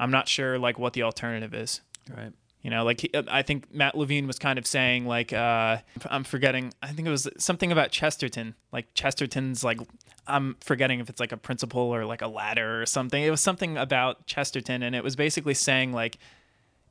I'm 0.00 0.10
not 0.10 0.26
sure 0.28 0.58
like 0.58 0.80
what 0.80 0.94
the 0.94 1.04
alternative 1.04 1.54
is. 1.54 1.80
Right. 2.10 2.32
You 2.62 2.70
know, 2.70 2.84
like 2.84 3.00
he, 3.00 3.10
I 3.28 3.42
think 3.42 3.74
Matt 3.74 3.96
Levine 3.96 4.28
was 4.28 4.38
kind 4.38 4.56
of 4.56 4.66
saying 4.66 5.06
like 5.06 5.32
uh, 5.32 5.78
I'm 6.06 6.22
forgetting. 6.22 6.72
I 6.80 6.92
think 6.92 7.08
it 7.08 7.10
was 7.10 7.28
something 7.36 7.72
about 7.72 7.90
Chesterton. 7.90 8.54
Like 8.72 8.94
Chesterton's 8.94 9.64
like 9.64 9.80
I'm 10.28 10.56
forgetting 10.60 11.00
if 11.00 11.10
it's 11.10 11.18
like 11.18 11.32
a 11.32 11.36
principle 11.36 11.82
or 11.82 12.04
like 12.04 12.22
a 12.22 12.28
ladder 12.28 12.80
or 12.80 12.86
something. 12.86 13.20
It 13.20 13.30
was 13.30 13.40
something 13.40 13.76
about 13.76 14.26
Chesterton, 14.26 14.84
and 14.84 14.94
it 14.94 15.02
was 15.02 15.16
basically 15.16 15.54
saying 15.54 15.92
like 15.92 16.18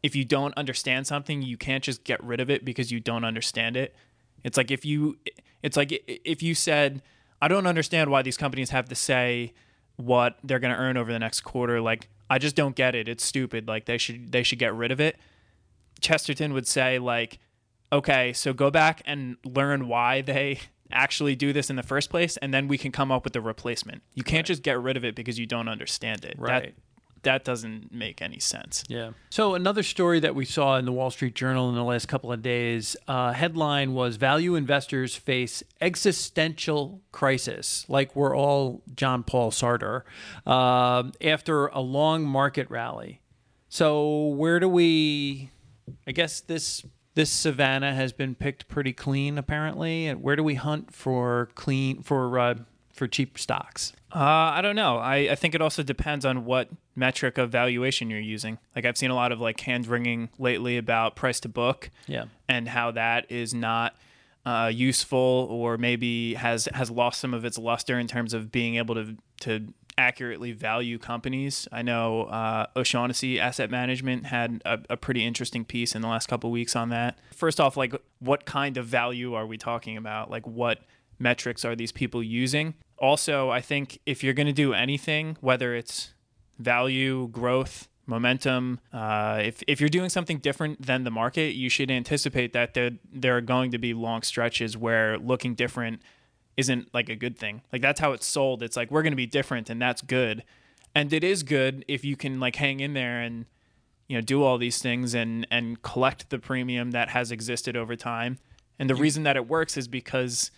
if 0.03 0.13
you 0.13 0.25
don't 0.25 0.53
understand 0.57 1.07
something, 1.07 1.41
you 1.41 1.55
can't 1.57 1.83
just 1.83 2.03
get 2.03 2.21
rid 2.23 2.41
of 2.41 2.49
it 2.49 2.65
because 2.65 2.91
you 2.91 2.99
don't 2.99 3.23
understand 3.23 3.77
it. 3.77 3.95
It's 4.43 4.57
like 4.57 4.71
if 4.71 4.83
you 4.83 5.19
it's 5.63 5.77
like 5.77 6.03
if 6.07 6.43
you 6.43 6.53
said 6.53 7.01
I 7.41 7.47
don't 7.47 7.65
understand 7.67 8.11
why 8.11 8.23
these 8.23 8.37
companies 8.37 8.71
have 8.71 8.89
to 8.89 8.95
say 8.95 9.53
what 9.95 10.37
they're 10.43 10.59
going 10.59 10.73
to 10.73 10.79
earn 10.79 10.97
over 10.97 11.11
the 11.11 11.19
next 11.19 11.41
quarter 11.41 11.79
like 11.79 12.09
I 12.29 12.37
just 12.39 12.55
don't 12.55 12.75
get 12.75 12.95
it. 12.95 13.07
It's 13.07 13.25
stupid. 13.25 13.67
Like 13.67 13.85
they 13.85 13.97
should 13.97 14.31
they 14.31 14.43
should 14.43 14.59
get 14.59 14.73
rid 14.73 14.91
of 14.91 14.99
it. 14.99 15.17
Chesterton 16.01 16.53
would 16.53 16.67
say 16.67 16.99
like 16.99 17.39
okay, 17.93 18.31
so 18.31 18.53
go 18.53 18.71
back 18.71 19.01
and 19.05 19.35
learn 19.43 19.87
why 19.87 20.21
they 20.21 20.59
actually 20.93 21.35
do 21.35 21.53
this 21.53 21.69
in 21.69 21.75
the 21.75 21.83
first 21.83 22.09
place 22.09 22.37
and 22.37 22.53
then 22.53 22.67
we 22.67 22.77
can 22.77 22.91
come 22.91 23.11
up 23.11 23.23
with 23.23 23.33
the 23.33 23.41
replacement. 23.41 24.01
You 24.13 24.23
can't 24.23 24.45
just 24.45 24.63
get 24.63 24.79
rid 24.81 24.97
of 24.97 25.05
it 25.05 25.15
because 25.15 25.39
you 25.39 25.45
don't 25.45 25.67
understand 25.67 26.25
it. 26.25 26.35
Right. 26.37 26.63
That 26.63 26.73
that 27.23 27.43
doesn't 27.43 27.91
make 27.93 28.21
any 28.21 28.39
sense. 28.39 28.83
Yeah. 28.87 29.11
So 29.29 29.55
another 29.55 29.83
story 29.83 30.19
that 30.21 30.33
we 30.33 30.45
saw 30.45 30.77
in 30.77 30.85
the 30.85 30.91
Wall 30.91 31.11
Street 31.11 31.35
Journal 31.35 31.69
in 31.69 31.75
the 31.75 31.83
last 31.83 32.07
couple 32.07 32.31
of 32.31 32.41
days, 32.41 32.95
uh, 33.07 33.33
headline 33.33 33.93
was 33.93 34.15
"Value 34.15 34.55
investors 34.55 35.15
face 35.15 35.63
existential 35.79 37.01
crisis." 37.11 37.85
Like 37.87 38.15
we're 38.15 38.35
all 38.35 38.81
John 38.95 39.23
Paul 39.23 39.51
Sartre 39.51 40.03
um, 40.47 41.11
after 41.21 41.67
a 41.67 41.79
long 41.79 42.23
market 42.23 42.69
rally. 42.69 43.21
So 43.69 44.27
where 44.27 44.59
do 44.59 44.67
we? 44.67 45.51
I 46.07 46.11
guess 46.11 46.41
this 46.41 46.83
This 47.13 47.29
Savannah 47.29 47.93
has 47.93 48.13
been 48.13 48.35
picked 48.35 48.67
pretty 48.67 48.93
clean, 48.93 49.37
apparently. 49.37 50.07
And 50.07 50.21
where 50.23 50.35
do 50.35 50.43
we 50.43 50.55
hunt 50.55 50.93
for 50.93 51.49
clean 51.55 52.01
for 52.03 52.39
uh, 52.39 52.55
for 52.93 53.07
cheap 53.07 53.37
stocks? 53.37 53.93
Uh, 54.13 54.19
I 54.19 54.61
don't 54.61 54.75
know. 54.75 54.97
I, 54.97 55.31
I 55.31 55.35
think 55.35 55.55
it 55.55 55.61
also 55.61 55.83
depends 55.83 56.25
on 56.25 56.45
what 56.45 56.69
metric 56.95 57.37
of 57.37 57.49
valuation 57.49 58.09
you're 58.09 58.19
using. 58.19 58.57
Like 58.75 58.85
I've 58.85 58.97
seen 58.97 59.11
a 59.11 59.15
lot 59.15 59.31
of 59.31 59.39
like 59.39 59.59
hand 59.61 59.87
wringing 59.87 60.29
lately 60.37 60.77
about 60.77 61.15
price 61.15 61.39
to 61.41 61.49
book. 61.49 61.89
Yeah. 62.07 62.25
And 62.47 62.67
how 62.67 62.91
that 62.91 63.31
is 63.31 63.53
not 63.53 63.95
uh, 64.45 64.71
useful 64.73 65.47
or 65.49 65.77
maybe 65.77 66.33
has 66.33 66.67
has 66.73 66.89
lost 66.89 67.19
some 67.21 67.33
of 67.33 67.45
its 67.45 67.57
luster 67.57 67.99
in 67.99 68.07
terms 68.07 68.33
of 68.33 68.51
being 68.51 68.75
able 68.75 68.95
to 68.95 69.15
to 69.41 69.73
accurately 70.01 70.51
value 70.51 70.97
companies. 70.97 71.67
I 71.71 71.83
know 71.83 72.23
uh, 72.23 72.65
O'Shaughnessy 72.75 73.39
Asset 73.39 73.69
Management 73.69 74.25
had 74.25 74.61
a, 74.65 74.79
a, 74.89 74.97
pretty 74.97 75.23
interesting 75.23 75.63
piece 75.63 75.93
in 75.93 76.01
the 76.01 76.07
last 76.07 76.27
couple 76.27 76.49
weeks 76.49 76.75
on 76.75 76.89
that. 76.89 77.19
First 77.33 77.59
off, 77.59 77.77
like 77.77 77.93
what 78.19 78.45
kind 78.45 78.77
of 78.77 78.87
value 78.87 79.35
are 79.35 79.45
we 79.45 79.57
talking 79.57 79.97
about? 79.97 80.31
Like 80.31 80.47
what 80.47 80.79
metrics 81.19 81.63
are 81.63 81.75
these 81.75 81.91
people 81.91 82.23
using? 82.23 82.73
Also, 82.97 83.51
I 83.51 83.61
think 83.61 83.99
if 84.07 84.23
you're 84.23 84.33
going 84.33 84.47
to 84.47 84.53
do 84.53 84.73
anything, 84.73 85.37
whether 85.39 85.75
it's 85.75 86.13
value, 86.57 87.27
growth, 87.27 87.87
momentum. 88.07 88.79
Uh, 88.91 89.41
if, 89.43 89.63
if 89.67 89.79
you're 89.79 89.89
doing 89.89 90.09
something 90.09 90.39
different 90.39 90.81
than 90.85 91.03
the 91.03 91.11
market, 91.11 91.53
you 91.55 91.69
should 91.69 91.91
anticipate 91.91 92.53
that 92.53 92.73
there, 92.73 92.91
there 93.13 93.37
are 93.37 93.41
going 93.41 93.71
to 93.71 93.77
be 93.77 93.93
long 93.93 94.23
stretches 94.23 94.75
where 94.75 95.17
looking 95.19 95.53
different 95.53 96.01
isn't 96.61 96.93
like 96.93 97.09
a 97.09 97.15
good 97.15 97.37
thing. 97.37 97.61
Like 97.73 97.81
that's 97.81 97.99
how 97.99 98.13
it's 98.13 98.25
sold. 98.25 98.61
It's 98.61 98.77
like 98.77 98.91
we're 98.91 99.01
going 99.01 99.11
to 99.11 99.17
be 99.17 99.25
different 99.25 99.69
and 99.69 99.81
that's 99.81 100.01
good. 100.01 100.43
And 100.93 101.11
it 101.11 101.23
is 101.23 101.43
good 101.43 101.83
if 101.87 102.05
you 102.05 102.15
can 102.15 102.39
like 102.39 102.55
hang 102.55 102.79
in 102.79 102.93
there 102.93 103.19
and 103.21 103.45
you 104.07 104.15
know 104.17 104.21
do 104.21 104.43
all 104.43 104.57
these 104.57 104.81
things 104.81 105.13
and 105.13 105.47
and 105.49 105.81
collect 105.81 106.29
the 106.29 106.39
premium 106.39 106.91
that 106.91 107.09
has 107.09 107.31
existed 107.31 107.75
over 107.75 107.95
time. 107.95 108.37
And 108.77 108.89
the 108.89 108.93
mm. 108.93 108.99
reason 108.99 109.23
that 109.23 109.35
it 109.35 109.47
works 109.47 109.75
is 109.75 109.87
because 109.87 110.51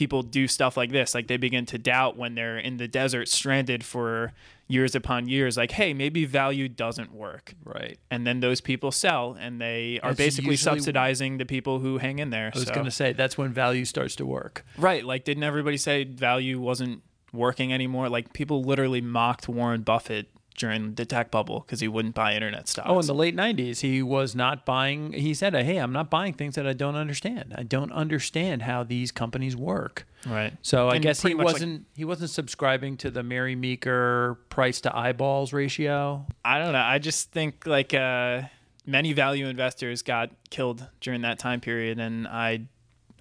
people 0.00 0.22
do 0.22 0.48
stuff 0.48 0.78
like 0.78 0.90
this. 0.90 1.14
Like 1.14 1.26
they 1.26 1.36
begin 1.36 1.66
to 1.66 1.76
doubt 1.76 2.16
when 2.16 2.34
they're 2.34 2.58
in 2.58 2.78
the 2.78 2.88
desert 2.88 3.28
stranded 3.28 3.84
for 3.84 4.32
years 4.66 4.94
upon 4.94 5.28
years, 5.28 5.58
like, 5.58 5.72
hey, 5.72 5.92
maybe 5.92 6.24
value 6.24 6.70
doesn't 6.70 7.12
work. 7.12 7.52
Right. 7.66 7.98
And 8.10 8.26
then 8.26 8.40
those 8.40 8.62
people 8.62 8.92
sell 8.92 9.36
and 9.38 9.60
they 9.60 10.00
are 10.02 10.14
basically 10.14 10.56
subsidizing 10.56 11.36
the 11.36 11.44
people 11.44 11.80
who 11.80 11.98
hang 11.98 12.18
in 12.18 12.30
there. 12.30 12.50
I 12.54 12.58
was 12.58 12.68
so. 12.68 12.72
going 12.72 12.86
to 12.86 12.90
say 12.90 13.12
that's 13.12 13.36
when 13.36 13.52
value 13.52 13.84
starts 13.84 14.16
to 14.16 14.24
work. 14.24 14.64
Right. 14.78 15.04
Like, 15.04 15.24
didn't 15.24 15.42
everybody 15.42 15.76
say 15.76 16.04
value 16.04 16.58
wasn't 16.58 17.02
working 17.30 17.70
anymore? 17.70 18.08
Like, 18.08 18.32
people 18.32 18.64
literally 18.64 19.02
mocked 19.02 19.50
Warren 19.50 19.82
Buffett 19.82 20.30
during 20.60 20.94
the 20.94 21.06
tech 21.06 21.30
bubble 21.30 21.60
because 21.60 21.80
he 21.80 21.88
wouldn't 21.88 22.14
buy 22.14 22.34
internet 22.34 22.68
stocks. 22.68 22.86
Oh, 22.88 23.00
in 23.00 23.06
the 23.06 23.14
late 23.14 23.34
90s, 23.34 23.80
he 23.80 24.02
was 24.02 24.36
not 24.36 24.66
buying. 24.66 25.14
He 25.14 25.32
said, 25.32 25.54
Hey, 25.54 25.78
I'm 25.78 25.92
not 25.92 26.10
buying 26.10 26.34
things 26.34 26.54
that 26.56 26.66
I 26.66 26.74
don't 26.74 26.96
understand. 26.96 27.54
I 27.56 27.62
don't 27.62 27.90
understand 27.90 28.62
how 28.62 28.84
these 28.84 29.10
companies 29.10 29.56
work. 29.56 30.06
Right. 30.26 30.52
So 30.60 30.90
I 30.90 30.98
guess 30.98 31.22
he 31.22 31.34
wasn't 31.34 31.72
like, 31.72 31.82
he 31.96 32.04
wasn't 32.04 32.28
subscribing 32.28 32.98
to 32.98 33.10
the 33.10 33.22
Mary 33.22 33.56
Meeker 33.56 34.38
price 34.50 34.82
to 34.82 34.94
eyeballs 34.94 35.54
ratio. 35.54 36.26
I 36.44 36.58
don't 36.58 36.74
know. 36.74 36.82
I 36.82 36.98
just 36.98 37.32
think 37.32 37.66
like 37.66 37.94
uh, 37.94 38.42
many 38.86 39.14
value 39.14 39.46
investors 39.46 40.02
got 40.02 40.30
killed 40.50 40.86
during 41.00 41.22
that 41.22 41.38
time 41.38 41.60
period, 41.60 41.98
and 41.98 42.28
I 42.28 42.66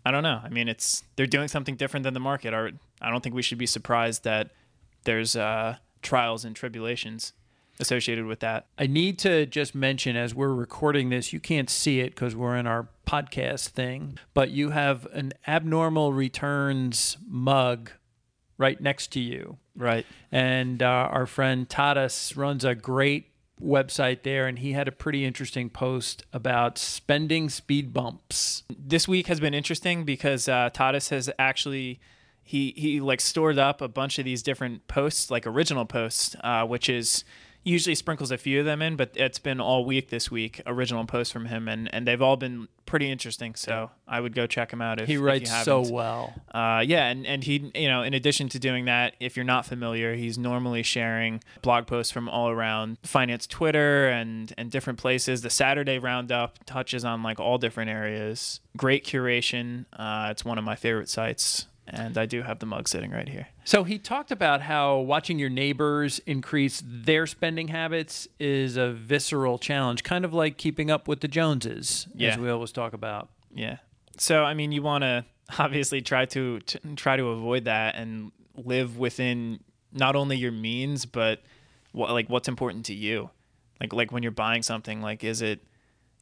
I 0.05 0.11
don't 0.11 0.23
know. 0.23 0.41
I 0.43 0.49
mean, 0.49 0.67
it's 0.67 1.05
they're 1.15 1.25
doing 1.25 1.47
something 1.47 1.77
different 1.77 2.03
than 2.03 2.13
the 2.13 2.19
market. 2.19 2.53
Or 2.53 2.71
I 3.01 3.09
don't 3.09 3.21
think 3.23 3.33
we 3.33 3.43
should 3.43 3.57
be 3.57 3.65
surprised 3.65 4.25
that 4.25 4.49
there's 5.05 5.37
uh, 5.37 5.77
trials 6.01 6.45
and 6.45 6.55
tribulations 6.55 7.33
associated 7.79 8.25
with 8.25 8.39
that. 8.41 8.67
I 8.77 8.87
need 8.87 9.17
to 9.19 9.45
just 9.45 9.73
mention 9.73 10.15
as 10.15 10.35
we're 10.35 10.53
recording 10.53 11.09
this, 11.09 11.31
you 11.31 11.39
can't 11.39 11.69
see 11.69 12.01
it 12.01 12.09
because 12.13 12.35
we're 12.35 12.57
in 12.57 12.67
our 12.67 12.89
podcast 13.07 13.69
thing, 13.69 14.17
but 14.33 14.51
you 14.51 14.71
have 14.71 15.05
an 15.13 15.33
abnormal 15.47 16.11
returns 16.13 17.17
mug 17.27 17.91
right 18.57 18.79
next 18.81 19.07
to 19.13 19.19
you. 19.19 19.57
Right. 19.75 20.05
And 20.31 20.83
uh, 20.83 20.85
our 20.85 21.25
friend 21.25 21.67
Tadas 21.67 22.35
runs 22.35 22.65
a 22.65 22.75
great 22.75 23.27
website 23.61 24.23
there 24.23 24.47
and 24.47 24.59
he 24.59 24.73
had 24.73 24.87
a 24.87 24.91
pretty 24.91 25.25
interesting 25.25 25.69
post 25.69 26.25
about 26.33 26.77
spending 26.77 27.49
speed 27.49 27.93
bumps. 27.93 28.63
This 28.69 29.07
week 29.07 29.27
has 29.27 29.39
been 29.39 29.53
interesting 29.53 30.03
because 30.03 30.47
uh, 30.47 30.69
Tadas 30.73 31.09
has 31.09 31.29
actually 31.39 31.99
he 32.49 32.73
he 32.75 32.99
like 32.99 33.21
stored 33.21 33.59
up 33.59 33.79
a 33.79 33.87
bunch 33.87 34.17
of 34.17 34.25
these 34.25 34.41
different 34.41 34.87
posts, 34.87 35.29
like 35.29 35.45
original 35.45 35.85
posts, 35.85 36.35
uh, 36.43 36.65
which 36.65 36.89
is 36.89 37.23
usually 37.63 37.93
sprinkles 37.93 38.31
a 38.31 38.39
few 38.39 38.59
of 38.59 38.65
them 38.65 38.81
in, 38.81 38.95
but 38.95 39.11
it's 39.13 39.37
been 39.37 39.61
all 39.61 39.85
week 39.85 40.09
this 40.09 40.31
week, 40.31 40.59
original 40.65 41.05
posts 41.05 41.31
from 41.31 41.45
him, 41.45 41.67
and, 41.67 41.93
and 41.93 42.07
they've 42.07 42.23
all 42.23 42.37
been 42.37 42.67
pretty 42.87 43.11
interesting. 43.11 43.53
So 43.53 43.91
I 44.07 44.19
would 44.19 44.33
go 44.33 44.47
check 44.47 44.73
him 44.73 44.81
out 44.81 44.99
if 44.99 45.07
he 45.07 45.17
writes 45.17 45.51
if 45.51 45.63
so 45.63 45.81
well. 45.81 46.33
Uh, 46.51 46.83
yeah, 46.83 47.09
and 47.09 47.23
and 47.27 47.43
he 47.43 47.71
you 47.75 47.87
know 47.87 48.01
in 48.01 48.15
addition 48.15 48.49
to 48.49 48.57
doing 48.57 48.85
that, 48.85 49.13
if 49.19 49.35
you're 49.35 49.45
not 49.45 49.67
familiar, 49.67 50.15
he's 50.15 50.39
normally 50.39 50.81
sharing 50.81 51.43
blog 51.61 51.85
posts 51.85 52.11
from 52.11 52.27
all 52.27 52.49
around 52.49 52.97
finance 53.03 53.45
Twitter 53.45 54.07
and 54.07 54.55
and 54.57 54.71
different 54.71 54.97
places. 54.97 55.43
The 55.43 55.51
Saturday 55.51 55.99
Roundup 55.99 56.65
touches 56.65 57.05
on 57.05 57.21
like 57.21 57.39
all 57.39 57.59
different 57.59 57.91
areas. 57.91 58.59
Great 58.75 59.05
curation. 59.05 59.85
Uh, 59.93 60.29
it's 60.31 60.43
one 60.43 60.57
of 60.57 60.63
my 60.63 60.75
favorite 60.75 61.09
sites 61.09 61.67
and 61.93 62.17
I 62.17 62.25
do 62.25 62.41
have 62.41 62.59
the 62.59 62.65
mug 62.65 62.87
sitting 62.87 63.11
right 63.11 63.27
here. 63.27 63.47
So 63.63 63.83
he 63.83 63.97
talked 63.97 64.31
about 64.31 64.61
how 64.61 64.99
watching 64.99 65.39
your 65.39 65.49
neighbors 65.49 66.19
increase 66.25 66.83
their 66.85 67.27
spending 67.27 67.69
habits 67.69 68.27
is 68.39 68.77
a 68.77 68.91
visceral 68.91 69.57
challenge, 69.57 70.03
kind 70.03 70.25
of 70.25 70.33
like 70.33 70.57
keeping 70.57 70.89
up 70.91 71.07
with 71.07 71.21
the 71.21 71.27
Joneses, 71.27 72.07
yeah. 72.13 72.29
as 72.29 72.37
we 72.37 72.49
always 72.49 72.71
talk 72.71 72.93
about. 72.93 73.29
Yeah. 73.53 73.77
So 74.17 74.43
I 74.43 74.53
mean, 74.53 74.71
you 74.71 74.81
want 74.81 75.03
to 75.03 75.25
obviously 75.57 76.01
try 76.01 76.25
to, 76.25 76.59
try 76.95 77.17
to 77.17 77.29
avoid 77.29 77.65
that 77.65 77.95
and 77.95 78.31
live 78.55 78.97
within 78.97 79.59
not 79.91 80.15
only 80.15 80.37
your 80.37 80.51
means, 80.51 81.05
but 81.05 81.41
what 81.91 82.11
like 82.11 82.29
what's 82.29 82.47
important 82.47 82.85
to 82.87 82.93
you. 82.93 83.29
Like 83.79 83.93
like 83.93 84.11
when 84.11 84.23
you're 84.23 84.31
buying 84.31 84.61
something, 84.61 85.01
like 85.01 85.23
is 85.23 85.41
it 85.41 85.61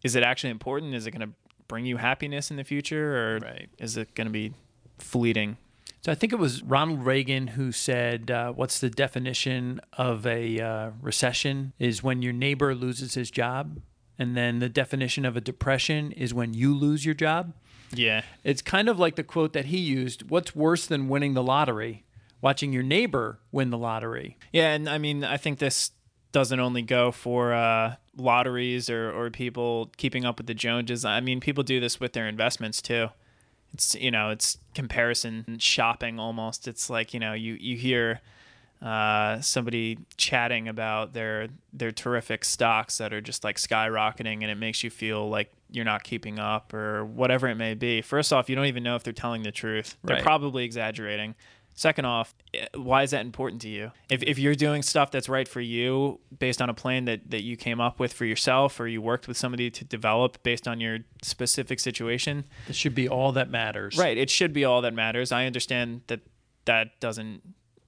is 0.04 0.16
it 0.16 0.24
actually 0.24 0.52
important? 0.52 0.94
Is 0.94 1.08
it 1.08 1.12
going 1.12 1.28
to 1.28 1.36
bring 1.68 1.86
you 1.86 1.98
happiness 1.98 2.52
in 2.52 2.58
the 2.58 2.64
future, 2.64 3.18
or 3.18 3.40
right. 3.40 3.70
is 3.78 3.98
it 3.98 4.14
going 4.16 4.28
to 4.28 4.32
be 4.32 4.54
fleeting. 4.98 5.58
So 6.02 6.12
I 6.12 6.16
think 6.16 6.32
it 6.32 6.40
was 6.40 6.64
Ronald 6.64 7.06
Reagan 7.06 7.48
who 7.48 7.72
said, 7.74 8.32
uh, 8.32 8.54
"What's 8.54 8.80
the 8.80 8.90
definition 8.90 9.82
of 9.94 10.26
a 10.26 10.60
uh, 10.60 10.92
recession? 11.02 11.74
Is 11.80 12.02
when 12.02 12.22
your 12.22 12.34
neighbor 12.34 12.74
loses 12.74 13.16
his 13.16 13.30
job, 13.30 13.82
and 14.18 14.38
then 14.38 14.60
the 14.60 14.70
definition 14.70 15.26
of 15.26 15.36
a 15.36 15.42
depression 15.42 16.12
is 16.14 16.34
when 16.34 16.54
you 16.54 16.74
lose 16.74 17.06
your 17.06 17.16
job." 17.16 17.54
Yeah, 17.92 18.22
it's 18.44 18.62
kind 18.62 18.90
of 18.90 19.00
like 19.00 19.16
the 19.16 19.24
quote 19.24 19.54
that 19.54 19.66
he 19.66 19.80
used. 19.80 20.30
What's 20.30 20.56
worse 20.56 20.86
than 20.86 21.10
winning 21.10 21.34
the 21.34 21.44
lottery? 21.44 22.06
Watching 22.40 22.72
your 22.72 22.84
neighbor 22.84 23.40
win 23.52 23.72
the 23.72 23.78
lottery. 23.78 24.38
Yeah, 24.54 24.74
and 24.74 24.88
I 24.88 25.00
mean, 25.00 25.24
I 25.24 25.38
think 25.38 25.60
this 25.60 25.92
doesn't 26.32 26.60
only 26.60 26.84
go 26.84 27.12
for 27.12 27.54
uh, 27.54 27.96
lotteries 28.16 28.90
or, 28.90 29.12
or 29.12 29.30
people 29.32 29.92
keeping 29.98 30.24
up 30.24 30.38
with 30.38 30.48
the 30.48 30.54
Joneses. 30.54 31.04
I 31.04 31.20
mean, 31.20 31.40
people 31.40 31.64
do 31.64 31.80
this 31.80 32.00
with 32.00 32.14
their 32.14 32.28
investments 32.28 32.82
too 32.82 33.10
it's 33.78 33.94
you 33.94 34.10
know 34.10 34.32
it's 34.32 34.58
comparison 34.74 35.58
shopping 35.60 36.20
almost. 36.20 36.68
It's 36.68 36.90
like 36.90 37.14
you 37.14 37.20
know 37.20 37.34
you 37.34 37.54
you 37.60 37.78
hear 37.78 38.22
uh, 38.82 39.40
somebody 39.40 40.00
chatting 40.18 40.68
about 40.68 41.14
their 41.14 41.48
their 41.72 41.92
terrific 41.92 42.44
stocks 42.44 42.98
that 42.98 43.14
are 43.14 43.22
just 43.22 43.44
like 43.44 43.58
skyrocketing 43.58 44.42
and 44.42 44.46
it 44.46 44.56
makes 44.56 44.84
you 44.84 44.90
feel 44.90 45.30
like 45.30 45.52
you're 45.70 45.86
not 45.86 46.04
keeping 46.04 46.40
up 46.40 46.74
or 46.74 47.06
whatever 47.06 47.48
it 47.48 47.56
may 47.56 47.76
be. 47.76 48.02
First 48.02 48.34
off 48.34 48.50
you 48.50 48.56
don't 48.56 48.66
even 48.66 48.82
know 48.82 48.96
if 48.96 49.04
they're 49.04 49.14
telling 49.14 49.44
the 49.44 49.52
truth. 49.52 49.96
They're 50.04 50.16
right. 50.16 50.24
probably 50.24 50.64
exaggerating 50.64 51.36
Second 51.78 52.06
off, 52.06 52.34
eh, 52.56 52.66
why 52.74 53.04
is 53.04 53.12
that 53.12 53.22
important 53.22 53.62
to 53.62 53.70
you? 53.70 53.92
If, 54.10 54.24
if 54.24 54.40
you're 54.40 54.56
doing 54.56 54.82
stuff 54.82 55.12
that's 55.12 55.30
right 55.30 55.48
for 55.48 55.62
you 55.62 56.20
based 56.40 56.60
on 56.60 56.72
a 56.72 56.74
plan 56.74 57.06
that, 57.06 57.30
that 57.30 57.44
you 57.44 57.56
came 57.56 57.80
up 57.80 58.00
with 58.00 58.14
for 58.14 58.26
yourself 58.26 58.80
or 58.80 58.88
you 58.88 59.00
worked 59.00 59.28
with 59.28 59.38
somebody 59.38 59.70
to 59.70 59.86
develop 59.86 60.42
based 60.42 60.68
on 60.68 60.82
your 60.82 61.00
specific 61.22 61.80
situation, 61.80 62.46
it 62.68 62.74
should 62.74 62.96
be 62.96 63.08
all 63.08 63.32
that 63.34 63.52
matters. 63.52 63.96
Right. 63.96 64.18
It 64.18 64.32
should 64.32 64.54
be 64.54 64.66
all 64.66 64.82
that 64.82 64.96
matters. 64.96 65.32
I 65.32 65.46
understand 65.46 66.02
that 66.08 66.22
that 66.66 67.00
doesn't 67.00 67.44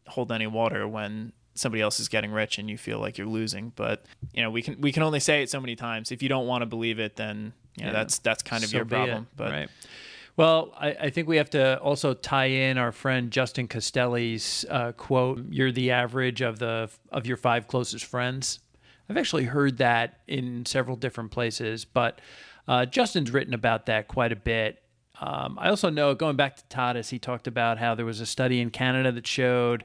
hold 0.07 0.31
any 0.31 0.45
water 0.45 0.87
when 0.87 1.33
somebody 1.55 1.81
else 1.81 1.99
is 1.99 2.07
getting 2.07 2.31
rich 2.31 2.59
and 2.59 2.69
you 2.69 2.77
feel 2.77 2.99
like 2.99 3.17
you're 3.17 3.25
losing. 3.25 3.73
But 3.75 4.05
you 4.33 4.43
know, 4.43 4.51
we 4.51 4.61
can 4.61 4.79
we 4.79 4.91
can 4.91 5.01
only 5.01 5.19
say 5.19 5.41
it 5.41 5.49
so 5.49 5.59
many 5.59 5.75
times. 5.75 6.11
If 6.11 6.21
you 6.21 6.29
don't 6.29 6.45
want 6.45 6.61
to 6.61 6.67
believe 6.67 6.99
it, 6.99 7.15
then 7.15 7.53
you 7.75 7.85
know, 7.85 7.91
yeah. 7.91 7.97
that's 7.97 8.19
that's 8.19 8.43
kind 8.43 8.63
of 8.63 8.69
so 8.69 8.77
your 8.77 8.85
problem. 8.85 9.23
It. 9.23 9.35
But 9.35 9.51
right. 9.51 9.69
Well, 10.39 10.73
I, 10.77 10.91
I, 10.91 11.09
think 11.09 11.27
we 11.27 11.35
have 11.35 11.49
to 11.49 11.77
also 11.81 12.13
tie 12.13 12.45
in 12.45 12.77
our 12.77 12.93
friend 12.93 13.29
Justin 13.29 13.67
Castelli's 13.67 14.63
uh, 14.69 14.93
quote: 14.93 15.43
"You're 15.49 15.73
the 15.73 15.91
average 15.91 16.39
of 16.39 16.59
the 16.59 16.89
of 17.11 17.27
your 17.27 17.35
five 17.35 17.67
closest 17.67 18.05
friends." 18.05 18.61
I've 19.09 19.17
actually 19.17 19.43
heard 19.43 19.79
that 19.79 20.21
in 20.27 20.65
several 20.65 20.95
different 20.95 21.31
places, 21.31 21.83
but 21.83 22.21
uh, 22.69 22.85
Justin's 22.85 23.31
written 23.31 23.53
about 23.53 23.87
that 23.87 24.07
quite 24.07 24.31
a 24.31 24.37
bit. 24.37 24.81
Um, 25.19 25.59
I 25.59 25.67
also 25.67 25.89
know, 25.89 26.15
going 26.15 26.37
back 26.37 26.55
to 26.55 26.63
Tadas, 26.73 27.09
he 27.09 27.19
talked 27.19 27.45
about 27.45 27.77
how 27.77 27.93
there 27.93 28.05
was 28.05 28.21
a 28.21 28.25
study 28.25 28.61
in 28.61 28.69
Canada 28.69 29.11
that 29.11 29.27
showed 29.27 29.83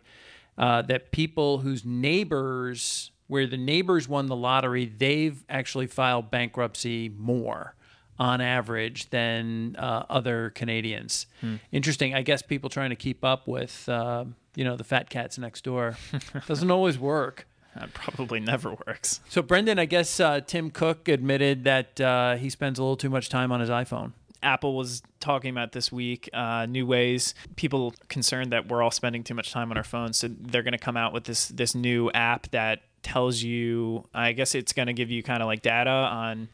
uh, 0.56 0.82
that 0.82 1.10
people 1.10 1.58
whose 1.58 1.84
neighbors, 1.84 3.10
where 3.26 3.48
the 3.48 3.56
neighbors 3.56 4.08
won 4.08 4.26
the 4.26 4.36
lottery, 4.36 4.84
they've 4.86 5.44
actually 5.48 5.88
filed 5.88 6.30
bankruptcy 6.30 7.08
more 7.08 7.74
on 8.18 8.40
average 8.40 9.10
than 9.10 9.76
uh, 9.78 10.04
other 10.08 10.50
Canadians. 10.50 11.26
Interesting. 11.72 12.14
I 12.14 12.22
guess 12.22 12.42
people 12.42 12.70
trying 12.70 12.90
to 12.90 12.96
keep 12.96 13.24
up 13.24 13.48
with, 13.48 13.88
uh, 13.88 14.24
you 14.54 14.64
know, 14.64 14.76
the 14.76 14.84
fat 14.84 15.10
cats 15.10 15.38
next 15.38 15.64
door 15.64 15.96
doesn't 16.46 16.70
always 16.70 16.98
work. 16.98 17.46
That 17.76 17.92
probably 17.92 18.38
never 18.38 18.76
works. 18.86 19.20
So, 19.28 19.42
Brendan, 19.42 19.80
I 19.80 19.84
guess 19.84 20.20
uh, 20.20 20.40
Tim 20.40 20.70
Cook 20.70 21.08
admitted 21.08 21.64
that 21.64 22.00
uh, 22.00 22.36
he 22.36 22.48
spends 22.48 22.78
a 22.78 22.82
little 22.82 22.96
too 22.96 23.10
much 23.10 23.28
time 23.28 23.50
on 23.50 23.58
his 23.58 23.68
iPhone. 23.68 24.12
Apple 24.44 24.76
was 24.76 25.02
talking 25.20 25.50
about 25.50 25.72
this 25.72 25.90
week 25.90 26.28
uh, 26.32 26.66
new 26.66 26.86
ways. 26.86 27.34
People 27.56 27.94
concerned 28.08 28.52
that 28.52 28.68
we're 28.68 28.82
all 28.82 28.90
spending 28.90 29.24
too 29.24 29.34
much 29.34 29.50
time 29.50 29.70
on 29.70 29.76
our 29.76 29.82
phones, 29.82 30.18
so 30.18 30.28
they're 30.28 30.62
going 30.62 30.72
to 30.72 30.78
come 30.78 30.96
out 30.96 31.12
with 31.12 31.24
this 31.24 31.48
this 31.48 31.74
new 31.74 32.10
app 32.12 32.48
that 32.50 32.82
tells 33.02 33.42
you. 33.42 34.06
I 34.14 34.32
guess 34.32 34.54
it's 34.54 34.72
going 34.72 34.86
to 34.86 34.92
give 34.92 35.10
you 35.10 35.22
kind 35.22 35.42
of 35.42 35.46
like 35.46 35.62
data 35.62 35.90
on 35.90 36.48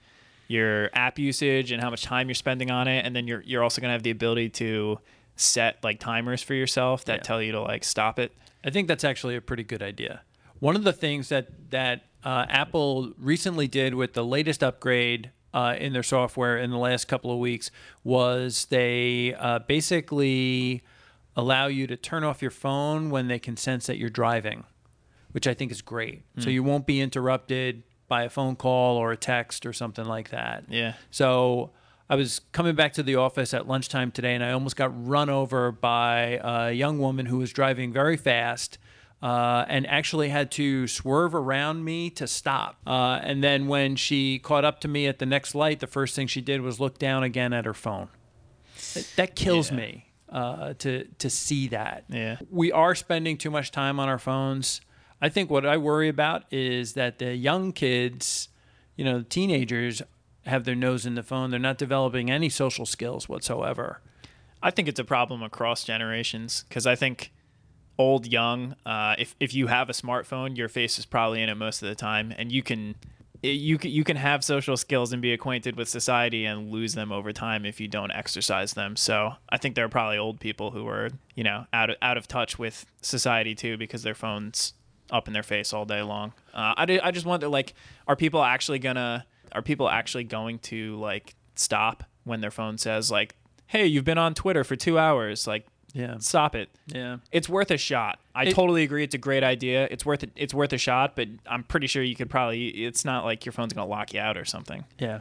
your 0.51 0.91
app 0.95 1.17
usage 1.17 1.71
and 1.71 1.81
how 1.81 1.91
much 1.91 2.03
time 2.03 2.29
you're 2.29 2.35
spending 2.35 2.71
on 2.73 2.89
it, 2.89 3.07
and 3.07 3.15
then 3.15 3.27
you're 3.29 3.43
you're 3.47 3.63
also 3.63 3.81
going 3.81 3.89
to 3.91 3.93
have 3.93 4.03
the 4.03 4.11
ability 4.11 4.49
to 4.49 4.99
set 5.37 5.83
like 5.85 6.01
timers 6.01 6.43
for 6.43 6.55
yourself 6.55 7.05
that 7.05 7.19
Yeah. 7.19 7.23
tell 7.23 7.41
you 7.43 7.53
to 7.53 7.61
like 7.63 7.85
stop 7.85 8.19
it. 8.19 8.33
I 8.65 8.71
think 8.71 8.89
that's 8.89 9.05
actually 9.05 9.37
a 9.37 9.41
pretty 9.41 9.63
good 9.63 9.81
idea. 9.83 10.23
One 10.59 10.75
of 10.77 10.83
the 10.85 10.93
things 10.93 11.29
that 11.29 11.47
that 11.71 12.03
uh, 12.25 12.47
Apple 12.49 13.13
recently 13.17 13.69
did 13.69 13.95
with 13.95 14.13
the 14.15 14.25
latest 14.25 14.63
upgrade 14.63 15.31
uh, 15.55 15.77
in 15.79 15.93
their 15.93 16.03
software 16.03 16.59
in 16.59 16.71
the 16.71 16.79
last 16.79 17.07
couple 17.09 17.31
of 17.33 17.39
weeks 17.39 17.71
was 18.05 18.67
they 18.67 19.35
uh, 19.39 19.61
basically 19.61 20.83
allow 21.37 21.67
you 21.69 21.87
to 21.87 21.97
turn 21.97 22.25
off 22.25 22.43
your 22.43 22.51
phone 22.51 23.09
when 23.11 23.29
they 23.29 23.39
can 23.39 23.57
sense 23.57 23.87
that 23.87 23.97
you're 23.99 24.11
driving, 24.11 24.65
which 25.33 25.47
I 25.47 25.55
think 25.55 25.71
is 25.73 25.81
great. 25.81 26.23
So 26.39 26.51
you 26.51 26.63
won't 26.63 26.87
be 26.87 27.01
interrupted 27.01 27.83
by 28.11 28.25
a 28.25 28.29
phone 28.29 28.57
call 28.57 28.99
or 28.99 29.11
a 29.13 29.17
text 29.17 29.65
or 29.65 29.73
something 29.73 30.05
like 30.05 30.29
that. 30.29 30.65
Yeah. 30.69 30.95
So 31.11 31.71
I 32.11 32.17
was 32.17 32.43
coming 32.53 32.75
back 32.75 32.93
to 32.95 33.03
the 33.03 33.17
office 33.17 33.55
at 33.55 33.67
lunchtime 33.67 34.11
today, 34.11 34.35
and 34.35 34.45
I 34.45 34.53
almost 34.53 34.77
got 34.77 34.91
run 35.09 35.31
over 35.31 35.73
by 35.73 36.39
a 36.45 36.73
young 36.73 36.99
woman 36.99 37.25
who 37.27 37.39
was 37.39 37.51
driving 37.53 37.91
very 37.93 38.19
fast. 38.19 38.77
Uh, 39.23 39.67
and 39.69 39.87
actually 39.87 40.31
had 40.31 40.51
to 40.51 40.87
swerve 40.87 41.35
around 41.35 41.85
me 41.85 42.09
to 42.09 42.27
stop. 42.27 42.79
Uh, 42.87 43.21
and 43.23 43.45
then 43.45 43.67
when 43.69 43.95
she 43.95 44.39
caught 44.39 44.65
up 44.65 44.81
to 44.81 44.89
me 44.89 45.07
at 45.07 45.19
the 45.19 45.27
next 45.27 45.55
light, 45.55 45.79
the 45.81 45.87
first 45.87 46.17
thing 46.17 46.27
she 46.27 46.41
did 46.41 46.63
was 46.63 46.81
look 46.81 46.99
down 46.99 47.23
again 47.23 47.53
at 47.53 47.67
her 47.67 47.75
phone. 47.75 48.09
That, 48.95 49.13
that 49.17 49.37
kills 49.37 49.71
Yeah. 49.71 49.77
me 49.77 50.07
uh, 50.31 50.73
to 50.79 51.05
to 51.19 51.29
see 51.29 51.69
that. 51.69 52.05
Yeah. 52.09 52.39
We 52.51 52.73
are 52.73 52.95
spending 52.95 53.37
too 53.37 53.51
much 53.51 53.71
time 53.71 54.01
on 54.01 54.09
our 54.09 54.19
phones. 54.19 54.81
I 55.21 55.29
think 55.29 55.51
what 55.51 55.67
I 55.67 55.77
worry 55.77 56.09
about 56.09 56.45
is 56.51 56.95
that 56.95 57.19
the 57.19 57.35
young 57.35 57.73
kids, 57.73 58.49
you 58.97 59.05
know, 59.05 59.23
teenagers, 59.23 60.03
have 60.47 60.65
their 60.65 60.75
nose 60.75 61.05
in 61.05 61.15
the 61.15 61.23
phone. 61.23 61.51
They're 61.51 61.61
not 61.61 61.79
developing 61.79 62.31
any 62.31 62.49
social 62.49 62.87
skills 62.87 63.29
whatsoever. 63.29 64.01
I 64.63 64.71
think 64.71 64.89
it's 64.89 65.01
a 65.01 65.05
problem 65.05 65.43
across 65.43 65.85
generations 65.85 66.65
because 66.69 66.87
I 66.87 66.97
think 66.97 67.33
old, 67.99 68.27
young, 68.27 68.77
uh, 68.87 69.15
if 69.19 69.35
if 69.41 69.55
you 69.55 69.67
have 69.67 69.91
a 69.91 69.93
smartphone, 69.93 70.57
your 70.57 70.69
face 70.69 70.99
is 70.99 71.07
probably 71.07 71.43
in 71.43 71.49
it 71.49 71.55
most 71.57 71.83
of 71.83 71.89
the 71.89 71.95
time, 71.95 72.33
and 72.37 72.51
you 72.51 72.63
can 72.63 72.95
you 73.43 73.79
can 73.79 73.91
you 73.91 74.05
can 74.05 74.17
have 74.17 74.45
social 74.45 74.77
skills 74.77 75.13
and 75.13 75.23
be 75.23 75.33
acquainted 75.33 75.77
with 75.77 75.89
society 75.89 76.45
and 76.45 76.71
lose 76.71 76.95
them 76.95 77.11
over 77.11 77.33
time 77.33 77.65
if 77.65 77.81
you 77.81 77.89
don't 77.89 78.11
exercise 78.11 78.75
them. 78.75 78.97
So 78.97 79.35
I 79.49 79.57
think 79.59 79.75
there 79.75 79.85
are 79.85 79.91
probably 79.91 80.19
old 80.19 80.41
people 80.41 80.71
who 80.71 80.87
are 80.89 81.11
you 81.35 81.45
know 81.45 81.67
out 81.73 81.91
of 81.91 81.97
out 82.03 82.17
of 82.17 82.29
touch 82.29 82.59
with 82.59 82.87
society 83.01 83.55
too 83.55 83.77
because 83.77 84.03
their 84.03 84.15
phones 84.15 84.75
up 85.13 85.27
in 85.29 85.35
their 85.35 85.43
face 85.43 85.73
all 85.73 85.85
day 85.85 86.03
long. 86.03 86.33
Uh, 86.55 86.75
I, 86.77 86.87
do- 86.87 87.01
I 87.03 87.11
just 87.11 87.27
wonder 87.27 87.49
like 87.49 87.75
are 88.07 88.17
people 88.17 88.43
actually 88.43 88.79
gonna 88.79 89.27
are 89.53 89.63
people 89.63 89.89
actually 89.89 90.25
going 90.25 90.59
to 90.61 90.97
like 90.97 91.35
stop 91.57 92.05
when 92.25 92.41
their 92.41 92.51
phone 92.51 92.79
says 92.79 93.11
like 93.11 93.35
hey 93.67 93.87
you've 93.87 94.05
been 94.05 94.19
on 94.19 94.35
Twitter 94.35 94.63
for 94.65 94.77
two 94.77 94.99
hours 94.99 95.47
like 95.47 95.67
Yeah. 95.93 96.19
stop 96.19 96.55
it 96.55 96.69
Yeah. 96.87 97.17
it's 97.33 97.49
worth 97.49 97.71
a 97.71 97.77
shot. 97.79 98.19
I 98.35 98.45
It- 98.45 98.55
totally 98.55 98.83
agree. 98.85 99.03
It's 99.05 99.15
a 99.15 99.19
great 99.19 99.43
idea. 99.43 99.89
It's 99.91 100.07
worth 100.07 100.23
it. 100.23 100.31
It's 100.37 100.55
worth 100.55 100.73
a 100.73 100.79
shot. 100.79 101.17
But 101.17 101.29
I'm 101.47 101.65
pretty 101.65 101.87
sure 101.89 102.03
you 102.03 102.15
could 102.15 102.31
probably. 102.31 102.69
It's 102.85 103.05
not 103.05 103.25
like 103.25 103.45
your 103.45 103.53
phone's 103.53 103.73
gonna 103.73 103.89
lock 103.89 104.15
you 104.15 104.21
out 104.21 104.37
or 104.37 104.45
something. 104.45 104.85
Yeah. 104.99 105.21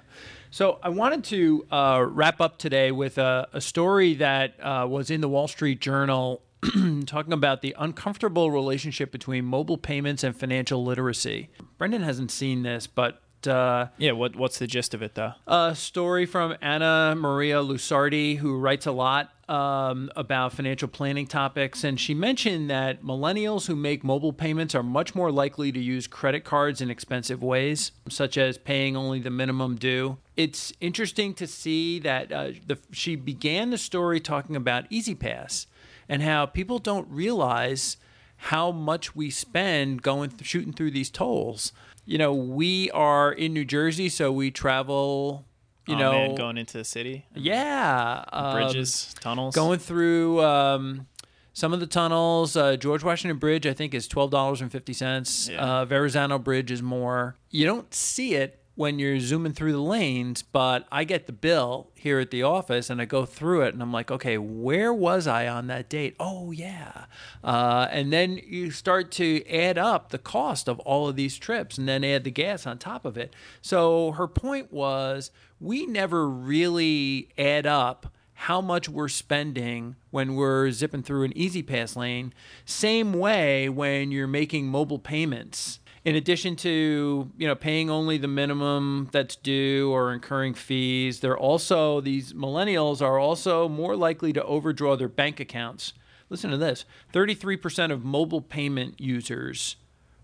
So 0.51 0.79
I 0.84 0.89
wanted 0.89 1.24
to 1.25 1.65
uh, 1.72 2.05
wrap 2.10 2.39
up 2.41 2.58
today 2.58 2.91
with 2.91 3.17
a, 3.17 3.47
a 3.54 3.62
story 3.62 4.13
that 4.15 4.54
uh, 4.63 4.86
was 4.88 5.10
in 5.12 5.21
the 5.21 5.30
Wall 5.30 5.47
Street 5.47 5.80
Journal 5.82 6.41
talking 7.06 7.34
about 7.34 7.62
the 7.62 7.76
uncomfortable 7.78 8.52
relationship 8.52 9.12
between 9.12 9.45
mobile 9.45 9.78
payments 9.78 10.24
and 10.24 10.36
financial 10.36 10.84
literacy. 10.84 11.50
Brendan 11.78 12.04
hasn't 12.04 12.32
seen 12.32 12.63
this, 12.63 12.88
but 12.88 13.22
uh, 13.48 13.88
Yeah. 13.98 14.12
What 14.12 14.36
What's 14.36 14.60
the 14.60 14.67
gist 14.67 14.93
of 14.93 15.02
it 15.02 15.15
though? 15.15 15.34
a 15.48 15.74
story 15.76 16.26
from 16.26 16.54
Annamaria 16.56 17.65
Lusardi, 17.65 18.38
who 18.38 18.58
writes 18.58 18.86
a 18.86 18.91
lot 18.91 19.32
um, 19.48 20.12
about 20.15 20.54
financial 20.54 20.88
planning 20.88 21.26
topics. 21.26 21.84
And 21.84 22.00
she 22.00 22.13
mentioned 22.13 22.69
that 22.69 23.02
millennials 23.02 23.65
who 23.67 23.76
make 23.76 24.04
mobile 24.04 24.34
payments 24.34 24.76
are 24.76 24.84
much 24.84 25.15
more 25.15 25.32
likely 25.32 25.72
to 25.72 25.80
use 25.80 26.06
credit 26.06 26.43
cards 26.43 26.82
in 26.82 26.91
expensive 26.91 27.41
ways, 27.41 27.91
such 28.10 28.38
as 28.38 28.58
paying 28.58 28.95
only 28.95 29.19
the 29.19 29.32
minimum 29.32 29.76
due. 29.78 30.17
It's 30.38 30.72
interesting 30.80 31.34
to 31.36 31.48
see 31.48 32.00
that 32.00 32.32
uh, 32.32 32.52
the, 32.67 32.78
she 32.91 33.15
began 33.15 33.72
the 33.72 33.78
story 33.78 34.19
talking 34.19 34.56
about 34.56 34.86
E-ZPass 34.89 35.65
and 36.10 36.24
how 36.24 36.48
people 36.48 36.80
don't 36.80 37.08
realize 37.10 37.95
how 38.36 38.72
much 38.72 39.15
we 39.15 39.30
spend 39.30 40.02
going 40.02 40.32
th- 40.32 40.45
shooting 40.45 40.74
through 40.74 40.91
these 40.91 41.10
tolls. 41.10 41.72
You 42.06 42.17
know, 42.17 42.34
we 42.34 42.89
are 42.91 43.32
in 43.32 43.54
New 43.54 43.65
Jersey, 43.65 44.10
so 44.10 44.32
we 44.32 44.50
travel. 44.50 45.45
You 45.86 45.95
oh, 45.95 46.00
know, 46.00 46.12
man, 46.12 46.36
going 46.36 46.58
into 46.58 46.78
the 46.78 46.84
city, 46.84 47.26
yeah, 47.36 48.24
um, 48.32 48.54
bridges, 48.54 49.13
tunnels. 49.22 49.56
going 49.56 49.80
through 49.80 50.41
um, 50.43 51.08
some 51.54 51.74
of 51.74 51.80
the 51.80 51.88
tunnels. 51.88 52.56
Uh, 52.56 52.76
George 52.76 53.04
Washington 53.04 53.38
Bridge, 53.38 53.65
I 53.65 53.74
think, 53.74 53.93
is 53.93 54.08
twelve 54.08 54.32
dollars 54.32 54.62
and 54.62 54.72
fifty 54.72 54.93
cents. 54.93 55.50
Yeah. 55.50 55.63
Uh, 55.63 55.86
Verrazano 55.86 56.38
Bridge 56.38 56.72
is 56.72 56.82
more. 56.82 57.36
You 57.50 57.65
don't 57.65 57.91
see 57.93 58.36
it 58.36 58.59
when 58.79 58.97
you're 58.97 59.19
zooming 59.19 59.51
through 59.51 59.73
the 59.73 59.77
lanes, 59.77 60.41
but 60.41 60.87
I 60.89 61.03
get 61.03 61.27
the 61.27 61.33
bill 61.33 61.89
here 61.95 62.17
at 62.17 62.31
the 62.31 62.43
office 62.43 62.89
and 62.89 63.01
I 63.01 63.03
go 63.03 63.25
through 63.25 63.63
it 63.63 63.73
and 63.73 63.83
I'm 63.83 63.91
like, 63.91 64.09
okay, 64.09 64.37
where 64.37 64.93
was 64.93 65.27
I 65.27 65.49
on 65.49 65.67
that 65.67 65.89
date? 65.89 66.15
Oh 66.17 66.51
yeah, 66.51 67.07
uh, 67.43 67.89
and 67.91 68.13
then 68.13 68.39
you 68.41 68.71
start 68.71 69.11
to 69.11 69.45
add 69.53 69.77
up 69.77 70.11
the 70.11 70.17
cost 70.17 70.69
of 70.69 70.79
all 70.79 71.09
of 71.09 71.17
these 71.17 71.37
trips 71.37 71.77
and 71.77 71.89
then 71.89 72.05
add 72.05 72.23
the 72.23 72.31
gas 72.31 72.65
on 72.65 72.77
top 72.77 73.03
of 73.03 73.17
it. 73.17 73.35
So 73.61 74.11
her 74.11 74.29
point 74.29 74.71
was, 74.71 75.29
we 75.59 75.85
never 75.85 76.29
really 76.29 77.27
add 77.37 77.67
up 77.67 78.13
how 78.31 78.61
much 78.61 78.87
we're 78.87 79.09
spending 79.09 79.97
when 80.09 80.35
we're 80.35 80.71
zipping 80.71 81.03
through 81.03 81.25
an 81.25 81.37
E-ZPass 81.37 81.97
lane 81.97 82.33
same 82.63 83.11
way 83.11 83.67
when 83.67 84.09
you're 84.09 84.25
making 84.25 84.69
mobile 84.69 84.99
payments 84.99 85.81
in 86.05 86.15
addition 86.15 86.55
to 86.55 87.29
you 87.38 87.47
know 87.47 87.55
paying 87.55 87.89
only 87.89 88.17
the 88.17 88.27
minimum 88.27 89.09
that's 89.12 89.35
due 89.35 89.91
or 89.91 90.13
incurring 90.13 90.53
fees 90.53 91.19
they're 91.19 91.38
also 91.38 92.01
these 92.01 92.33
millennials 92.33 93.01
are 93.01 93.19
also 93.19 93.67
more 93.67 93.95
likely 93.95 94.33
to 94.33 94.43
overdraw 94.43 94.95
their 94.95 95.09
bank 95.09 95.39
accounts 95.39 95.93
listen 96.29 96.51
to 96.51 96.57
this 96.57 96.85
33% 97.13 97.91
of 97.91 98.03
mobile 98.03 98.41
payment 98.41 98.99
users 98.99 99.75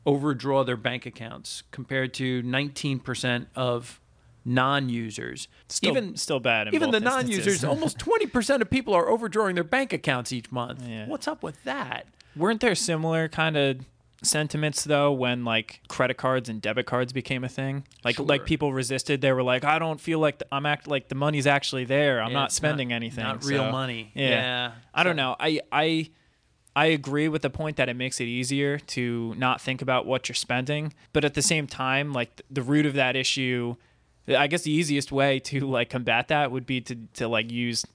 overdraw 0.06 0.64
their 0.64 0.78
bank 0.78 1.06
accounts 1.06 1.64
compared 1.72 2.14
to 2.14 2.44
19% 2.44 3.48
of 3.56 4.00
non-users 4.46 5.48
still, 5.68 5.90
even 5.90 6.16
still 6.16 6.40
bad. 6.40 6.72
Even 6.74 6.92
the 6.92 7.02
both 7.02 7.12
non-users, 7.12 7.64
almost 7.64 7.98
20% 7.98 8.62
of 8.62 8.70
people 8.70 8.94
are 8.94 9.10
overdrawing 9.10 9.56
their 9.56 9.64
bank 9.64 9.92
accounts 9.92 10.32
each 10.32 10.52
month. 10.52 10.88
Yeah. 10.88 11.08
What's 11.08 11.28
up 11.28 11.42
with 11.42 11.62
that? 11.64 12.06
Weren't 12.36 12.62
there 12.62 12.76
similar 12.76 13.28
kind 13.28 13.58
of 13.58 13.78
sentiments 14.24 14.84
though 14.84 15.12
when 15.12 15.44
like 15.46 15.82
credit 15.88 16.18
cards 16.18 16.50
and 16.50 16.62
debit 16.62 16.86
cards 16.86 17.14
became 17.14 17.44
a 17.44 17.50
thing? 17.50 17.86
Like 18.04 18.16
Sure. 18.16 18.26
like 18.26 18.46
people 18.46 18.74
resisted. 18.74 19.22
They 19.22 19.32
were 19.32 19.44
like, 19.44 19.64
I 19.64 19.80
don't 19.80 20.00
feel 20.00 20.20
like 20.20 20.40
th- 20.40 20.50
I'm 20.52 20.66
act 20.66 20.88
like 20.88 21.10
the 21.10 21.16
money's 21.16 21.48
actually 21.48 21.86
there. 21.86 22.22
I'm 22.22 22.32
Yeah, 22.32 22.40
not 22.40 22.52
spending 22.52 22.92
anything. 22.94 23.24
Not 23.24 23.44
real 23.46 23.66
So, 23.66 23.72
money. 23.72 24.12
Yeah. 24.16 24.30
Yeah. 24.30 24.72
I 24.94 25.04
don't 25.04 25.16
know. 25.16 25.36
I 25.40 25.60
I 25.72 26.10
I 26.78 26.88
agree 26.88 27.30
with 27.30 27.42
the 27.42 27.50
point 27.50 27.78
that 27.78 27.88
it 27.88 27.96
makes 27.96 28.20
it 28.20 28.26
easier 28.26 28.78
to 28.80 29.34
not 29.38 29.62
think 29.62 29.82
about 29.82 30.06
what 30.06 30.28
you're 30.28 30.36
spending, 30.36 30.94
but 31.14 31.24
at 31.24 31.34
the 31.34 31.42
same 31.42 31.68
time, 31.68 32.12
like 32.12 32.42
the 32.50 32.62
root 32.62 32.86
of 32.86 32.96
that 32.96 33.16
issue, 33.16 33.76
I 34.28 34.48
guess 34.48 34.64
the 34.64 34.72
easiest 34.72 35.10
way 35.12 35.40
to 35.42 35.62
like 35.62 35.90
combat 35.90 36.28
that 36.30 36.52
would 36.52 36.66
be 36.66 36.82
to 36.82 36.96
to 37.14 37.28
like 37.28 37.50
use 37.52 37.86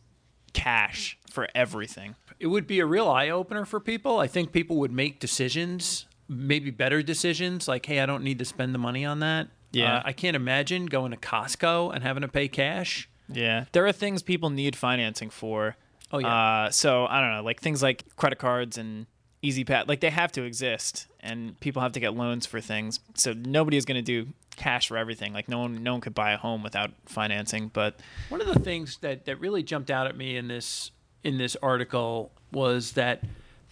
cash 0.53 1.19
for 1.31 1.49
everything. 1.55 2.15
It 2.39 2.47
would 2.47 2.67
be 2.67 2.81
a 2.81 2.87
real 2.87 3.07
eye 3.09 3.29
opener 3.29 3.65
for 3.67 3.81
people. 3.81 4.19
I 4.19 4.27
think 4.27 4.51
people 4.51 4.77
would 4.79 4.93
make 4.93 5.21
decisions, 5.21 6.07
maybe 6.31 6.71
better 6.71 7.03
decisions, 7.03 7.67
like, 7.67 7.85
hey, 7.85 8.01
I 8.01 8.07
don't 8.07 8.23
need 8.23 8.39
to 8.39 8.45
spend 8.45 8.73
the 8.73 8.79
money 8.79 9.05
on 9.05 9.19
that. 9.19 9.49
Yeah. 9.73 9.97
Uh, 9.97 10.03
I 10.05 10.13
can't 10.13 10.37
imagine 10.37 10.87
going 10.87 11.11
to 11.11 11.17
Costco 11.17 11.93
and 11.95 12.03
having 12.03 12.23
to 12.23 12.29
pay 12.29 12.49
cash. 12.49 13.09
Yeah, 13.33 13.67
there 13.73 13.87
are 13.87 13.93
things 13.93 14.23
people 14.23 14.51
need 14.51 14.75
financing 14.75 15.31
for. 15.31 15.77
Oh, 16.11 16.19
yeah. 16.19 16.65
Uh, 16.65 16.71
so 16.71 17.07
I 17.07 17.21
don't 17.21 17.33
know, 17.35 17.43
like 17.43 17.61
things 17.61 17.83
like 17.83 18.17
credit 18.17 18.39
cards 18.39 18.77
and 18.79 19.07
E-ZPass. 19.43 19.87
Like 19.87 20.01
they 20.01 20.11
have 20.11 20.33
to 20.33 20.43
exist, 20.43 21.07
and 21.21 21.59
people 21.61 21.83
have 21.83 21.93
to 21.93 22.01
get 22.01 22.15
loans 22.15 22.47
for 22.47 22.61
things. 22.61 22.99
So 23.15 23.33
nobody 23.33 23.77
is 23.77 23.85
going 23.85 23.97
to 23.97 24.03
do 24.03 24.33
cash 24.57 24.89
for 24.89 24.97
everything. 24.97 25.33
Like 25.33 25.49
no 25.49 25.61
one, 25.61 25.83
no 25.83 25.93
one 25.93 26.01
could 26.01 26.15
buy 26.15 26.33
a 26.33 26.37
home 26.37 26.65
without 26.65 26.91
financing. 27.07 27.71
But 27.73 28.01
One 28.29 28.41
of 28.41 28.49
the 28.49 28.59
things 28.59 28.99
that, 29.03 29.27
that 29.27 29.39
really 29.39 29.63
jumped 29.63 29.91
out 29.91 30.09
at 30.09 30.17
me 30.17 30.37
in 30.37 30.49
this 30.49 30.91
in 31.23 31.39
this 31.39 31.57
article 31.63 32.33
was 32.51 32.93
that 32.93 33.23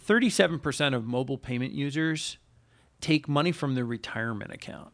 37% 0.07 0.95
of 0.95 1.05
mobile 1.05 1.39
payment 1.39 1.73
users 1.73 2.39
take 3.01 3.29
money 3.29 3.53
from 3.53 3.75
their 3.75 3.85
retirement 3.85 4.53
account 4.53 4.93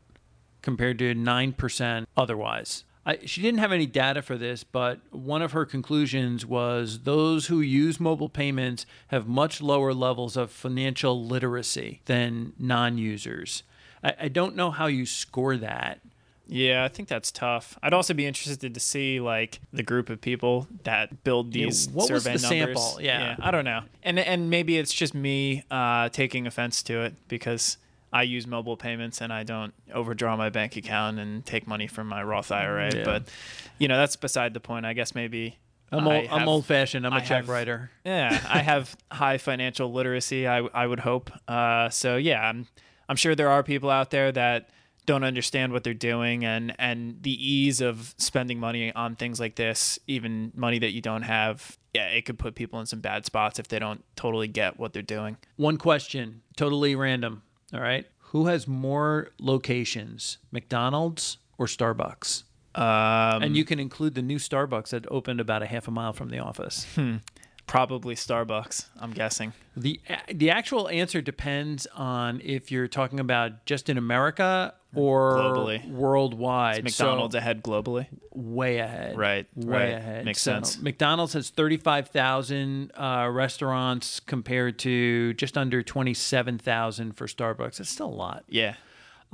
compared 0.63 0.99
to 0.99 1.15
9% 1.15 2.07
otherwise. 2.17 2.85
I, 3.07 3.19
she 3.27 3.43
didn't 3.43 3.59
have 3.61 3.71
any 3.73 3.85
data 3.85 4.23
for 4.23 4.39
this, 4.39 4.65
but 4.65 4.99
one 5.11 5.43
of 5.43 5.53
her 5.53 5.67
conclusions 5.67 6.47
was 6.47 7.01
those 7.01 7.49
who 7.49 7.61
use 7.61 8.01
mobile 8.01 8.31
payments 8.31 8.87
have 9.09 9.29
much 9.29 9.61
lower 9.61 9.93
levels 9.93 10.39
of 10.39 10.51
financial 10.51 11.23
literacy 11.27 12.01
than 12.07 12.55
non 12.59 12.97
users. 12.97 13.63
I, 14.03 14.15
I 14.23 14.29
don't 14.29 14.57
know 14.57 14.71
how 14.71 14.87
you 14.87 15.05
score 15.05 15.59
that. 15.59 16.01
yeah, 16.47 16.83
I 16.83 16.89
think 16.89 17.09
that's 17.09 17.31
tough. 17.31 17.79
I'd 17.83 17.93
also 17.93 18.15
be 18.15 18.25
interested 18.25 18.73
to 18.73 18.81
see 18.81 19.21
like 19.21 19.61
the 19.71 19.83
group 19.83 20.09
of 20.09 20.23
people 20.23 20.67
that 20.85 21.25
build 21.25 21.55
Yeah, 21.55 21.67
these 21.67 21.91
what 21.91 22.11
was 22.11 22.25
the 22.25 22.31
numbers. 22.31 22.49
sample? 22.49 23.03
Yeah. 23.03 23.37
I 23.39 23.51
don't 23.51 23.67
know. 23.67 23.83
And 24.03 24.19
and 24.19 24.49
maybe 24.49 24.79
it's 24.79 24.95
just 24.95 25.13
me 25.15 25.65
uh, 25.71 26.09
taking 26.09 26.47
offense 26.47 26.83
to 26.85 27.03
it 27.03 27.15
because 27.29 27.77
I 28.15 28.23
use 28.23 28.47
mobile 28.47 28.77
payments 28.77 29.21
and 29.21 29.33
I 29.33 29.43
don't 29.43 29.75
overdraw 29.93 30.37
my 30.37 30.49
bank 30.49 30.77
account 30.77 31.19
and 31.19 31.45
take 31.45 31.67
money 31.67 31.89
from 31.89 32.07
my 32.07 32.23
Roth 32.23 32.53
IRA. 32.53 32.95
Yeah. 32.95 33.05
But 33.05 33.25
you 33.79 33.89
know, 33.89 33.97
that's 33.99 34.15
beside 34.17 34.55
the 34.55 34.61
point. 34.61 34.87
I 34.87 34.93
guess 34.93 35.15
maybe 35.15 35.59
I'm, 35.91 36.07
old, 36.07 36.25
I'm 36.31 36.39
have- 36.41 36.49
old 36.49 36.65
fashioned. 36.67 37.05
I'm 37.07 37.13
a 37.13 37.17
I 37.17 37.21
check 37.21 37.31
have- 37.45 37.49
writer. 37.49 37.91
Yeah, 38.07 38.41
I 38.49 38.59
have 38.73 38.97
high 39.11 39.39
financial 39.39 39.93
literacy. 39.93 40.47
I 40.47 40.59
I 40.59 40.87
would 40.87 41.01
hope. 41.01 41.31
Uh, 41.49 41.89
so 41.91 42.17
yeah, 42.17 42.41
I'm 42.49 42.69
I'm 43.09 43.17
sure 43.17 43.35
there 43.35 43.51
are 43.51 43.63
people 43.63 43.91
out 43.91 44.11
there 44.11 44.31
that 44.33 44.71
don't 45.07 45.25
understand 45.25 45.71
what 45.73 45.85
they're 45.85 45.93
doing 45.93 46.45
and 46.47 46.75
and 46.79 47.19
the 47.23 47.33
ease 47.33 47.81
of 47.83 48.15
spending 48.17 48.59
money 48.59 48.91
on 48.95 49.17
things 49.17 49.39
like 49.41 49.57
this, 49.57 49.99
even 50.07 50.53
money 50.55 50.79
that 50.79 50.93
you 50.93 51.01
don't 51.03 51.23
have. 51.23 51.77
Yeah, 51.93 52.07
it 52.09 52.25
could 52.25 52.39
put 52.39 52.55
people 52.57 52.81
in 52.81 52.87
some 52.87 53.01
bad 53.01 53.25
spots 53.25 53.59
if 53.59 53.69
they 53.69 53.79
don't 53.79 54.03
totally 54.17 54.49
get 54.49 54.79
what 54.81 54.93
they're 54.93 55.03
doing. 55.03 55.37
One 55.57 55.77
question, 55.77 56.43
totally 56.57 56.95
random. 56.97 57.43
All 57.73 57.81
right. 57.81 58.07
Who 58.31 58.47
has 58.47 58.67
more 58.67 59.31
locations, 59.39 60.39
McDonald's 60.51 61.39
or 61.57 61.67
Starbucks? 61.67 62.43
Um, 62.75 63.43
and 63.43 63.57
you 63.57 63.65
can 63.65 63.79
include 63.79 64.15
the 64.15 64.23
new 64.23 64.39
Starbucks 64.39 64.89
that 64.89 65.07
opened 65.11 65.41
about 65.41 65.63
a 65.63 65.67
half 65.67 65.87
a 65.87 65.93
mile 65.93 66.13
from 66.13 66.31
the 66.31 66.41
office. 66.41 66.87
Probably 67.75 68.15
Starbucks. 68.15 68.87
I'm 69.01 69.13
guessing. 69.13 69.53
The 69.77 70.01
the 70.33 70.51
actual 70.51 70.89
answer 70.89 71.21
depends 71.21 71.87
on 71.95 72.41
if 72.45 72.71
you're 72.71 72.87
talking 72.87 73.19
about 73.19 73.65
just 73.67 73.89
in 73.89 73.99
America 73.99 74.75
or 74.95 75.33
Globally. 75.39 75.91
worldwide. 75.91 76.85
McDonald's 76.85 77.33
So, 77.35 77.39
ahead 77.39 77.65
globally. 77.65 78.07
way 78.33 78.79
ahead. 78.79 79.19
Right, 79.19 79.47
Way 79.57 79.77
right. 79.77 79.93
ahead. 79.95 80.25
Makes 80.25 80.43
So 80.43 80.53
sense. 80.53 80.81
McDonald's 80.81 81.33
has 81.33 81.51
35,000 81.51 82.93
uh, 82.97 83.29
restaurants 83.33 84.21
compared 84.21 84.79
to 84.81 85.35
just 85.35 85.59
under 85.59 85.83
27,000 85.83 87.13
for 87.17 87.27
Starbucks. 87.27 87.81
It's 87.81 87.91
still 87.91 88.07
a 88.07 88.15
lot. 88.15 88.45
Yeah. 88.49 88.75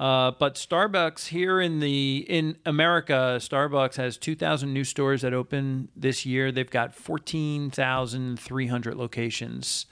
Uh, 0.00 0.30
but 0.30 0.54
Starbucks 0.54 1.26
here 1.26 1.60
in 1.60 1.80
the 1.80 2.24
in 2.26 2.56
America, 2.64 3.36
Starbucks 3.38 3.96
has 3.96 4.16
2,000 4.16 4.72
new 4.72 4.82
stores 4.82 5.20
that 5.20 5.34
open 5.34 5.88
this 5.94 6.24
year. 6.24 6.50
They've 6.50 6.70
got 6.70 6.94
14,300 6.94 8.96
locations 8.96 9.84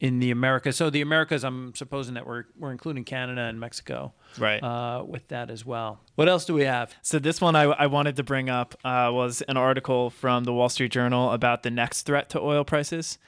in 0.00 0.20
the 0.20 0.30
Americas. 0.30 0.76
So 0.76 0.90
the 0.90 1.00
Americas, 1.00 1.44
I'm 1.44 1.74
supposing 1.74 2.14
that 2.14 2.26
we're 2.26 2.44
we're 2.58 2.72
including 2.72 3.04
Canada 3.04 3.42
and 3.42 3.58
Mexico, 3.58 4.12
Right. 4.38 4.62
Uh, 4.62 5.02
with 5.06 5.26
that 5.28 5.50
as 5.50 5.64
well. 5.64 6.00
What 6.14 6.28
else 6.28 6.44
do 6.44 6.52
we 6.52 6.64
have? 6.64 6.94
So 7.02 7.18
this 7.18 7.40
one 7.40 7.56
I, 7.56 7.62
I 7.62 7.86
wanted 7.86 8.16
to 8.16 8.22
bring 8.22 8.50
up 8.50 8.74
uh, 8.84 9.10
was 9.12 9.40
an 9.42 9.56
article 9.56 10.10
from 10.10 10.44
the 10.44 10.52
Wall 10.52 10.68
Street 10.68 10.92
Journal 10.92 11.32
about 11.32 11.62
the 11.62 11.70
next 11.70 12.02
threat 12.02 12.28
to 12.30 12.40
oil 12.40 12.64
prices, 12.64 13.18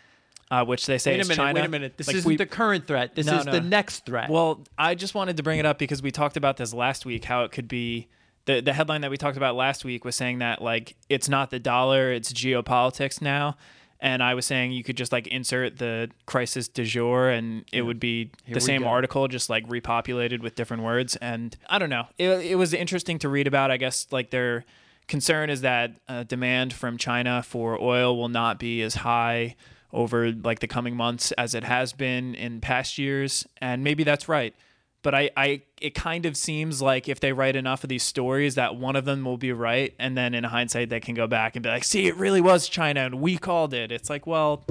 uh, 0.51 0.65
which 0.65 0.87
they 0.87 0.99
say 0.99 1.13
Wait 1.13 1.19
a 1.19 1.21
is 1.21 1.29
minute. 1.29 1.37
China. 1.37 1.61
Wait 1.61 1.67
a 1.67 1.69
minute. 1.69 1.97
This 1.97 2.07
Like, 2.09 2.17
isn't 2.17 2.29
we- 2.29 2.37
the 2.37 2.47
current 2.47 2.87
threat. 2.87 3.15
This 3.15 3.27
No, 3.27 3.39
is 3.39 3.47
no. 3.47 3.53
the 3.53 3.61
next 3.61 4.05
threat. 4.07 4.29
Well, 4.31 4.63
I 4.77 4.95
just 4.95 5.15
wanted 5.15 5.37
to 5.37 5.43
bring 5.43 5.59
it 5.59 5.67
up 5.67 5.79
because 5.79 6.03
we 6.03 6.11
talked 6.11 6.37
about 6.37 6.57
this 6.57 6.75
last 6.75 7.07
week. 7.07 7.25
How 7.25 7.45
it 7.45 7.53
could 7.53 7.69
be 7.69 8.09
the 8.47 8.61
the 8.61 8.73
headline 8.73 9.03
that 9.03 9.11
we 9.11 9.17
talked 9.17 9.37
about 9.37 9.55
last 9.55 9.85
week 9.85 10.05
was 10.05 10.17
saying 10.17 10.39
that 10.39 10.61
like 10.63 10.97
it's 11.09 11.29
not 11.29 11.51
the 11.51 11.59
dollar, 11.61 12.13
it's 12.13 12.33
geopolitics 12.33 13.21
now. 13.23 13.57
And 14.03 14.23
I 14.23 14.33
was 14.33 14.47
saying 14.47 14.73
you 14.73 14.83
could 14.83 14.97
just 14.97 15.13
like 15.13 15.27
insert 15.27 15.77
the 15.77 16.09
crisis 16.25 16.69
du 16.69 16.85
jour 16.85 17.29
and 17.29 17.67
it 17.71 17.83
would 17.83 18.01
be 18.01 18.31
Here 18.47 18.55
the 18.55 18.61
same 18.61 18.81
go. 18.81 18.89
article, 18.89 19.29
just 19.29 19.51
like 19.51 19.69
repopulated 19.69 20.41
with 20.41 20.55
different 20.55 20.83
words. 20.85 21.17
And 21.17 21.55
I 21.69 21.79
don't 21.79 21.91
know. 21.91 22.07
It, 22.17 22.29
it 22.31 22.55
was 22.55 22.73
interesting 22.73 23.19
to 23.19 23.29
read 23.29 23.47
about. 23.47 23.71
I 23.71 23.77
guess 23.77 24.07
like 24.11 24.31
their 24.31 24.65
concern 25.07 25.51
is 25.51 25.61
that 25.61 25.93
uh, 26.09 26.23
demand 26.23 26.73
from 26.73 26.97
China 26.97 27.43
for 27.43 27.79
oil 27.79 28.17
will 28.17 28.31
not 28.31 28.59
be 28.59 28.81
as 28.81 28.95
high 28.95 29.55
over 29.93 30.33
like 30.33 30.61
the 30.61 30.67
coming 30.67 30.97
months 30.97 31.33
as 31.33 31.55
it 31.55 31.65
has 31.65 31.93
been 31.93 32.35
in 32.35 32.61
past 32.61 32.99
years. 32.99 33.47
And 33.61 33.83
maybe 33.83 34.05
that's 34.05 34.29
right. 34.29 34.55
But 35.03 35.15
I, 35.15 35.31
I, 35.37 35.63
it 35.81 35.95
kind 35.95 36.27
of 36.27 36.37
seems 36.37 36.83
like 36.83 37.09
if 37.09 37.21
they 37.21 37.33
write 37.33 37.57
enough 37.57 37.83
of 37.83 37.89
these 37.89 38.03
stories, 38.03 38.57
that 38.57 38.77
one 38.77 38.97
of 38.97 39.07
them 39.07 39.25
will 39.25 39.39
be 39.39 39.51
right, 39.51 39.95
and 39.99 40.15
then 40.15 40.35
in 40.35 40.45
hindsight, 40.45 40.91
they 40.91 41.01
can 41.01 41.15
go 41.15 41.27
back 41.27 41.57
and 41.57 41.63
be 41.63 41.71
like, 41.71 41.85
"See, 41.85 42.07
it 42.07 42.17
really 42.17 42.43
was 42.43 42.69
China, 42.69 43.01
and 43.07 43.15
we 43.15 43.39
called 43.39 43.73
it." 43.73 43.91
It's 43.91 44.11
like, 44.11 44.27
well, 44.27 44.63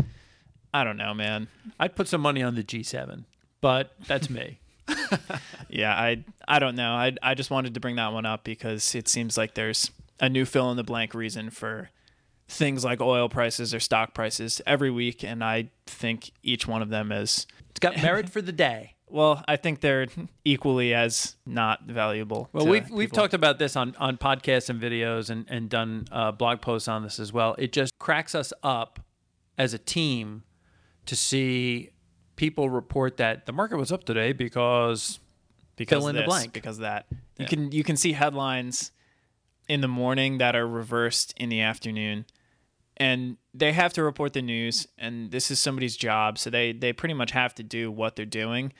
I 0.71 0.83
don't 0.83 0.97
know, 0.97 1.15
man. 1.15 1.47
I'd 1.79 1.95
put 1.95 2.07
some 2.07 2.21
money 2.21 2.43
on 2.43 2.53
the 2.53 2.63
G7, 2.63 3.23
but 3.59 3.95
that's 4.05 4.29
me. 4.29 4.59
Yeah, 5.69 5.93
I, 5.93 6.23
I 6.47 6.57
don't 6.57 6.75
know. 6.75 6.93
I, 6.93 7.15
I 7.21 7.35
just 7.35 7.51
wanted 7.51 7.75
to 7.75 7.79
bring 7.79 7.97
that 7.97 8.11
one 8.11 8.25
up 8.25 8.43
because 8.43 8.95
it 8.95 9.07
seems 9.07 9.37
like 9.37 9.53
there's 9.53 9.91
a 10.19 10.27
new 10.27 10.43
fill 10.43 10.71
in 10.71 10.77
the 10.77 10.83
blank 10.83 11.13
reason 11.13 11.51
for 11.51 11.91
things 12.49 12.83
like 12.83 12.99
oil 12.99 13.29
prices 13.29 13.73
or 13.73 13.79
stock 13.79 14.13
prices 14.13 14.61
every 14.65 14.91
week, 14.91 15.23
and 15.23 15.43
I 15.43 15.69
think 15.85 16.31
each 16.43 16.67
one 16.67 16.81
of 16.81 16.89
them 16.89 17.11
is 17.11 17.47
It's 17.69 17.79
got 17.79 18.01
merit 18.01 18.29
for 18.33 18.41
the 18.41 18.51
day. 18.51 18.95
Well, 19.11 19.43
I 19.47 19.55
think 19.55 19.81
they're 19.81 20.07
equally 20.45 20.93
as 20.93 21.35
not 21.45 21.85
valuable. 21.85 22.49
Well, 22.53 22.67
we've 22.67 22.89
we've 22.91 23.11
talked 23.11 23.33
about 23.33 23.57
this 23.57 23.75
on, 23.75 23.95
on 23.97 24.17
podcasts 24.17 24.69
and 24.69 24.79
videos 24.79 25.31
and, 25.31 25.45
and 25.49 25.67
done 25.67 26.07
uh, 26.11 26.31
blog 26.31 26.61
posts 26.61 26.87
on 26.87 27.01
this 27.01 27.19
as 27.19 27.33
well. 27.33 27.55
It 27.57 27.71
just 27.71 27.97
cracks 27.97 28.35
us 28.35 28.53
up 28.61 28.99
as 29.57 29.73
a 29.73 29.79
team 29.79 30.43
to 31.07 31.15
see 31.15 31.89
people 32.35 32.69
report 32.69 33.17
that 33.17 33.47
the 33.47 33.51
market 33.51 33.77
was 33.77 33.91
up 33.91 34.03
today 34.03 34.31
because 34.31 35.19
because 35.75 35.99
fill 35.99 36.07
in 36.09 36.15
the 36.15 36.23
blank. 36.23 36.53
because 36.53 36.79
that. 36.79 37.07
You 37.37 37.45
can 37.47 37.71
you 37.71 37.83
can 37.83 37.97
see 37.97 38.11
headlines 38.11 38.91
in 39.67 39.81
the 39.81 39.87
morning 39.87 40.39
that 40.39 40.55
are 40.55 40.67
reversed 40.67 41.33
in 41.37 41.49
the 41.49 41.61
afternoon. 41.61 42.25
And 42.99 43.37
they 43.53 43.71
have 43.71 43.93
to 43.93 44.03
report 44.03 44.33
the 44.33 44.41
news 44.41 44.87
and 44.97 45.31
this 45.31 45.49
is 45.49 45.59
somebody's 45.59 45.95
job, 45.95 46.37
so 46.37 46.49
they 46.49 46.73
they 46.73 46.91
pretty 46.93 47.13
much 47.13 47.31
have 47.31 47.55
to 47.55 47.63
do 47.63 47.91
what 47.91 48.15
they're 48.15 48.25
doing. 48.25 48.73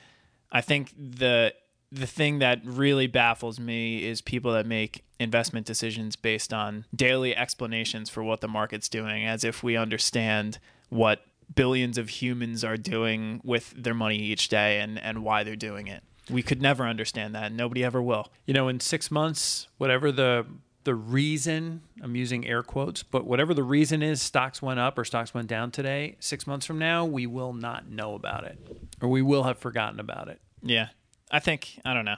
I 0.52 0.60
think 0.60 0.92
the 0.96 1.54
the 1.92 2.06
thing 2.06 2.38
that 2.38 2.60
really 2.64 3.06
baffles 3.06 3.58
me 3.58 4.04
is 4.06 4.20
people 4.20 4.52
that 4.52 4.66
make 4.66 5.04
investment 5.18 5.66
decisions 5.66 6.16
based 6.16 6.52
on 6.52 6.84
daily 6.94 7.36
explanations 7.36 8.08
for 8.08 8.22
what 8.22 8.40
the 8.40 8.48
market's 8.48 8.88
doing 8.88 9.26
as 9.26 9.44
if 9.44 9.62
we 9.62 9.76
understand 9.76 10.58
what 10.88 11.22
billions 11.54 11.98
of 11.98 12.08
humans 12.08 12.64
are 12.64 12.76
doing 12.76 13.40
with 13.44 13.74
their 13.76 13.94
money 13.94 14.16
each 14.18 14.48
day 14.48 14.80
and, 14.80 14.98
and 14.98 15.24
why 15.24 15.42
they're 15.42 15.56
doing 15.56 15.88
it. 15.88 16.02
We 16.30 16.42
could 16.42 16.62
never 16.62 16.86
understand 16.86 17.34
that. 17.34 17.52
Nobody 17.52 17.84
ever 17.84 18.00
will. 18.00 18.28
you 18.46 18.54
know 18.54 18.68
in 18.68 18.78
six 18.80 19.10
months, 19.10 19.66
whatever 19.78 20.12
the 20.12 20.46
the 20.84 20.94
reason 20.94 21.82
I'm 22.02 22.16
using 22.16 22.46
air 22.46 22.62
quotes, 22.62 23.02
but 23.02 23.26
whatever 23.26 23.52
the 23.54 23.62
reason 23.62 24.02
is, 24.02 24.22
stocks 24.22 24.62
went 24.62 24.80
up 24.80 24.98
or 24.98 25.04
stocks 25.04 25.34
went 25.34 25.48
down 25.48 25.70
today. 25.70 26.16
Six 26.20 26.46
months 26.46 26.66
from 26.66 26.78
now, 26.78 27.04
we 27.04 27.26
will 27.26 27.52
not 27.52 27.88
know 27.88 28.14
about 28.14 28.44
it, 28.44 28.58
or 29.00 29.08
we 29.08 29.22
will 29.22 29.42
have 29.44 29.58
forgotten 29.58 30.00
about 30.00 30.28
it. 30.28 30.40
Yeah. 30.62 30.88
I 31.30 31.38
think 31.40 31.78
I 31.84 31.94
don't 31.94 32.04
know. 32.04 32.16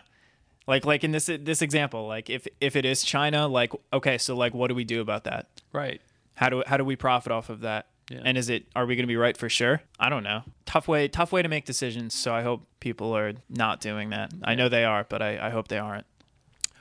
Like 0.67 0.85
like 0.85 1.05
in 1.05 1.11
this 1.11 1.27
this 1.27 1.61
example, 1.61 2.07
like 2.07 2.31
if 2.31 2.47
if 2.61 2.77
it 2.77 2.85
is 2.85 3.03
China, 3.03 3.49
like 3.49 3.73
okay, 3.93 4.19
so 4.19 4.37
like 4.37 4.55
what 4.55 4.69
do 4.69 4.75
we 4.75 4.85
do 4.85 5.01
about 5.01 5.25
that? 5.25 5.49
Right. 5.73 6.01
How 6.35 6.49
do 6.49 6.63
how 6.67 6.77
do 6.77 6.85
we 6.85 6.97
profit 6.97 7.33
off 7.33 7.51
of 7.51 7.61
that? 7.61 7.89
Yeah. 8.11 8.21
And 8.25 8.39
is 8.39 8.49
it 8.49 8.67
are 8.77 8.87
we 8.87 8.95
going 8.95 9.05
to 9.05 9.09
be 9.09 9.17
right 9.17 9.37
for 9.37 9.49
sure? 9.49 9.83
I 9.99 10.09
don't 10.09 10.23
know. 10.23 10.43
Tough 10.67 10.87
way 10.87 11.09
tough 11.09 11.33
way 11.33 11.43
to 11.43 11.49
make 11.49 11.65
decisions. 11.65 12.15
So 12.15 12.33
I 12.35 12.43
hope 12.43 12.67
people 12.81 13.17
are 13.17 13.33
not 13.49 13.81
doing 13.81 14.11
that. 14.11 14.33
I 14.45 14.55
know 14.55 14.69
they 14.69 14.85
are, 14.85 15.05
but 15.09 15.21
I, 15.21 15.49
I 15.49 15.51
hope 15.51 15.69
they 15.69 15.79
aren't. 15.79 16.07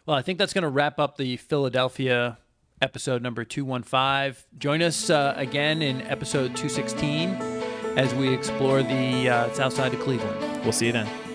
Well, 0.06 0.18
I 0.18 0.24
think 0.24 0.40
that's 0.40 0.54
going 0.54 0.64
to 0.64 0.70
wrap 0.70 0.98
up 1.00 1.18
the 1.18 1.38
Philadelphia 1.38 2.40
episode 2.82 3.22
number 3.22 3.44
215. 3.44 4.44
Join 4.58 4.82
us 4.82 5.12
uh, 5.12 5.36
again 5.38 5.84
in 5.84 6.02
episode 6.02 6.56
216 6.56 7.30
as 7.98 8.12
we 8.16 8.34
explore 8.34 8.82
the 8.82 9.30
uh, 9.30 9.54
south 9.54 9.74
side 9.74 9.94
of 9.94 10.00
Cleveland. 10.00 10.64
We'll 10.64 10.72
see 10.72 10.88
you 10.88 10.92
then. 10.94 11.31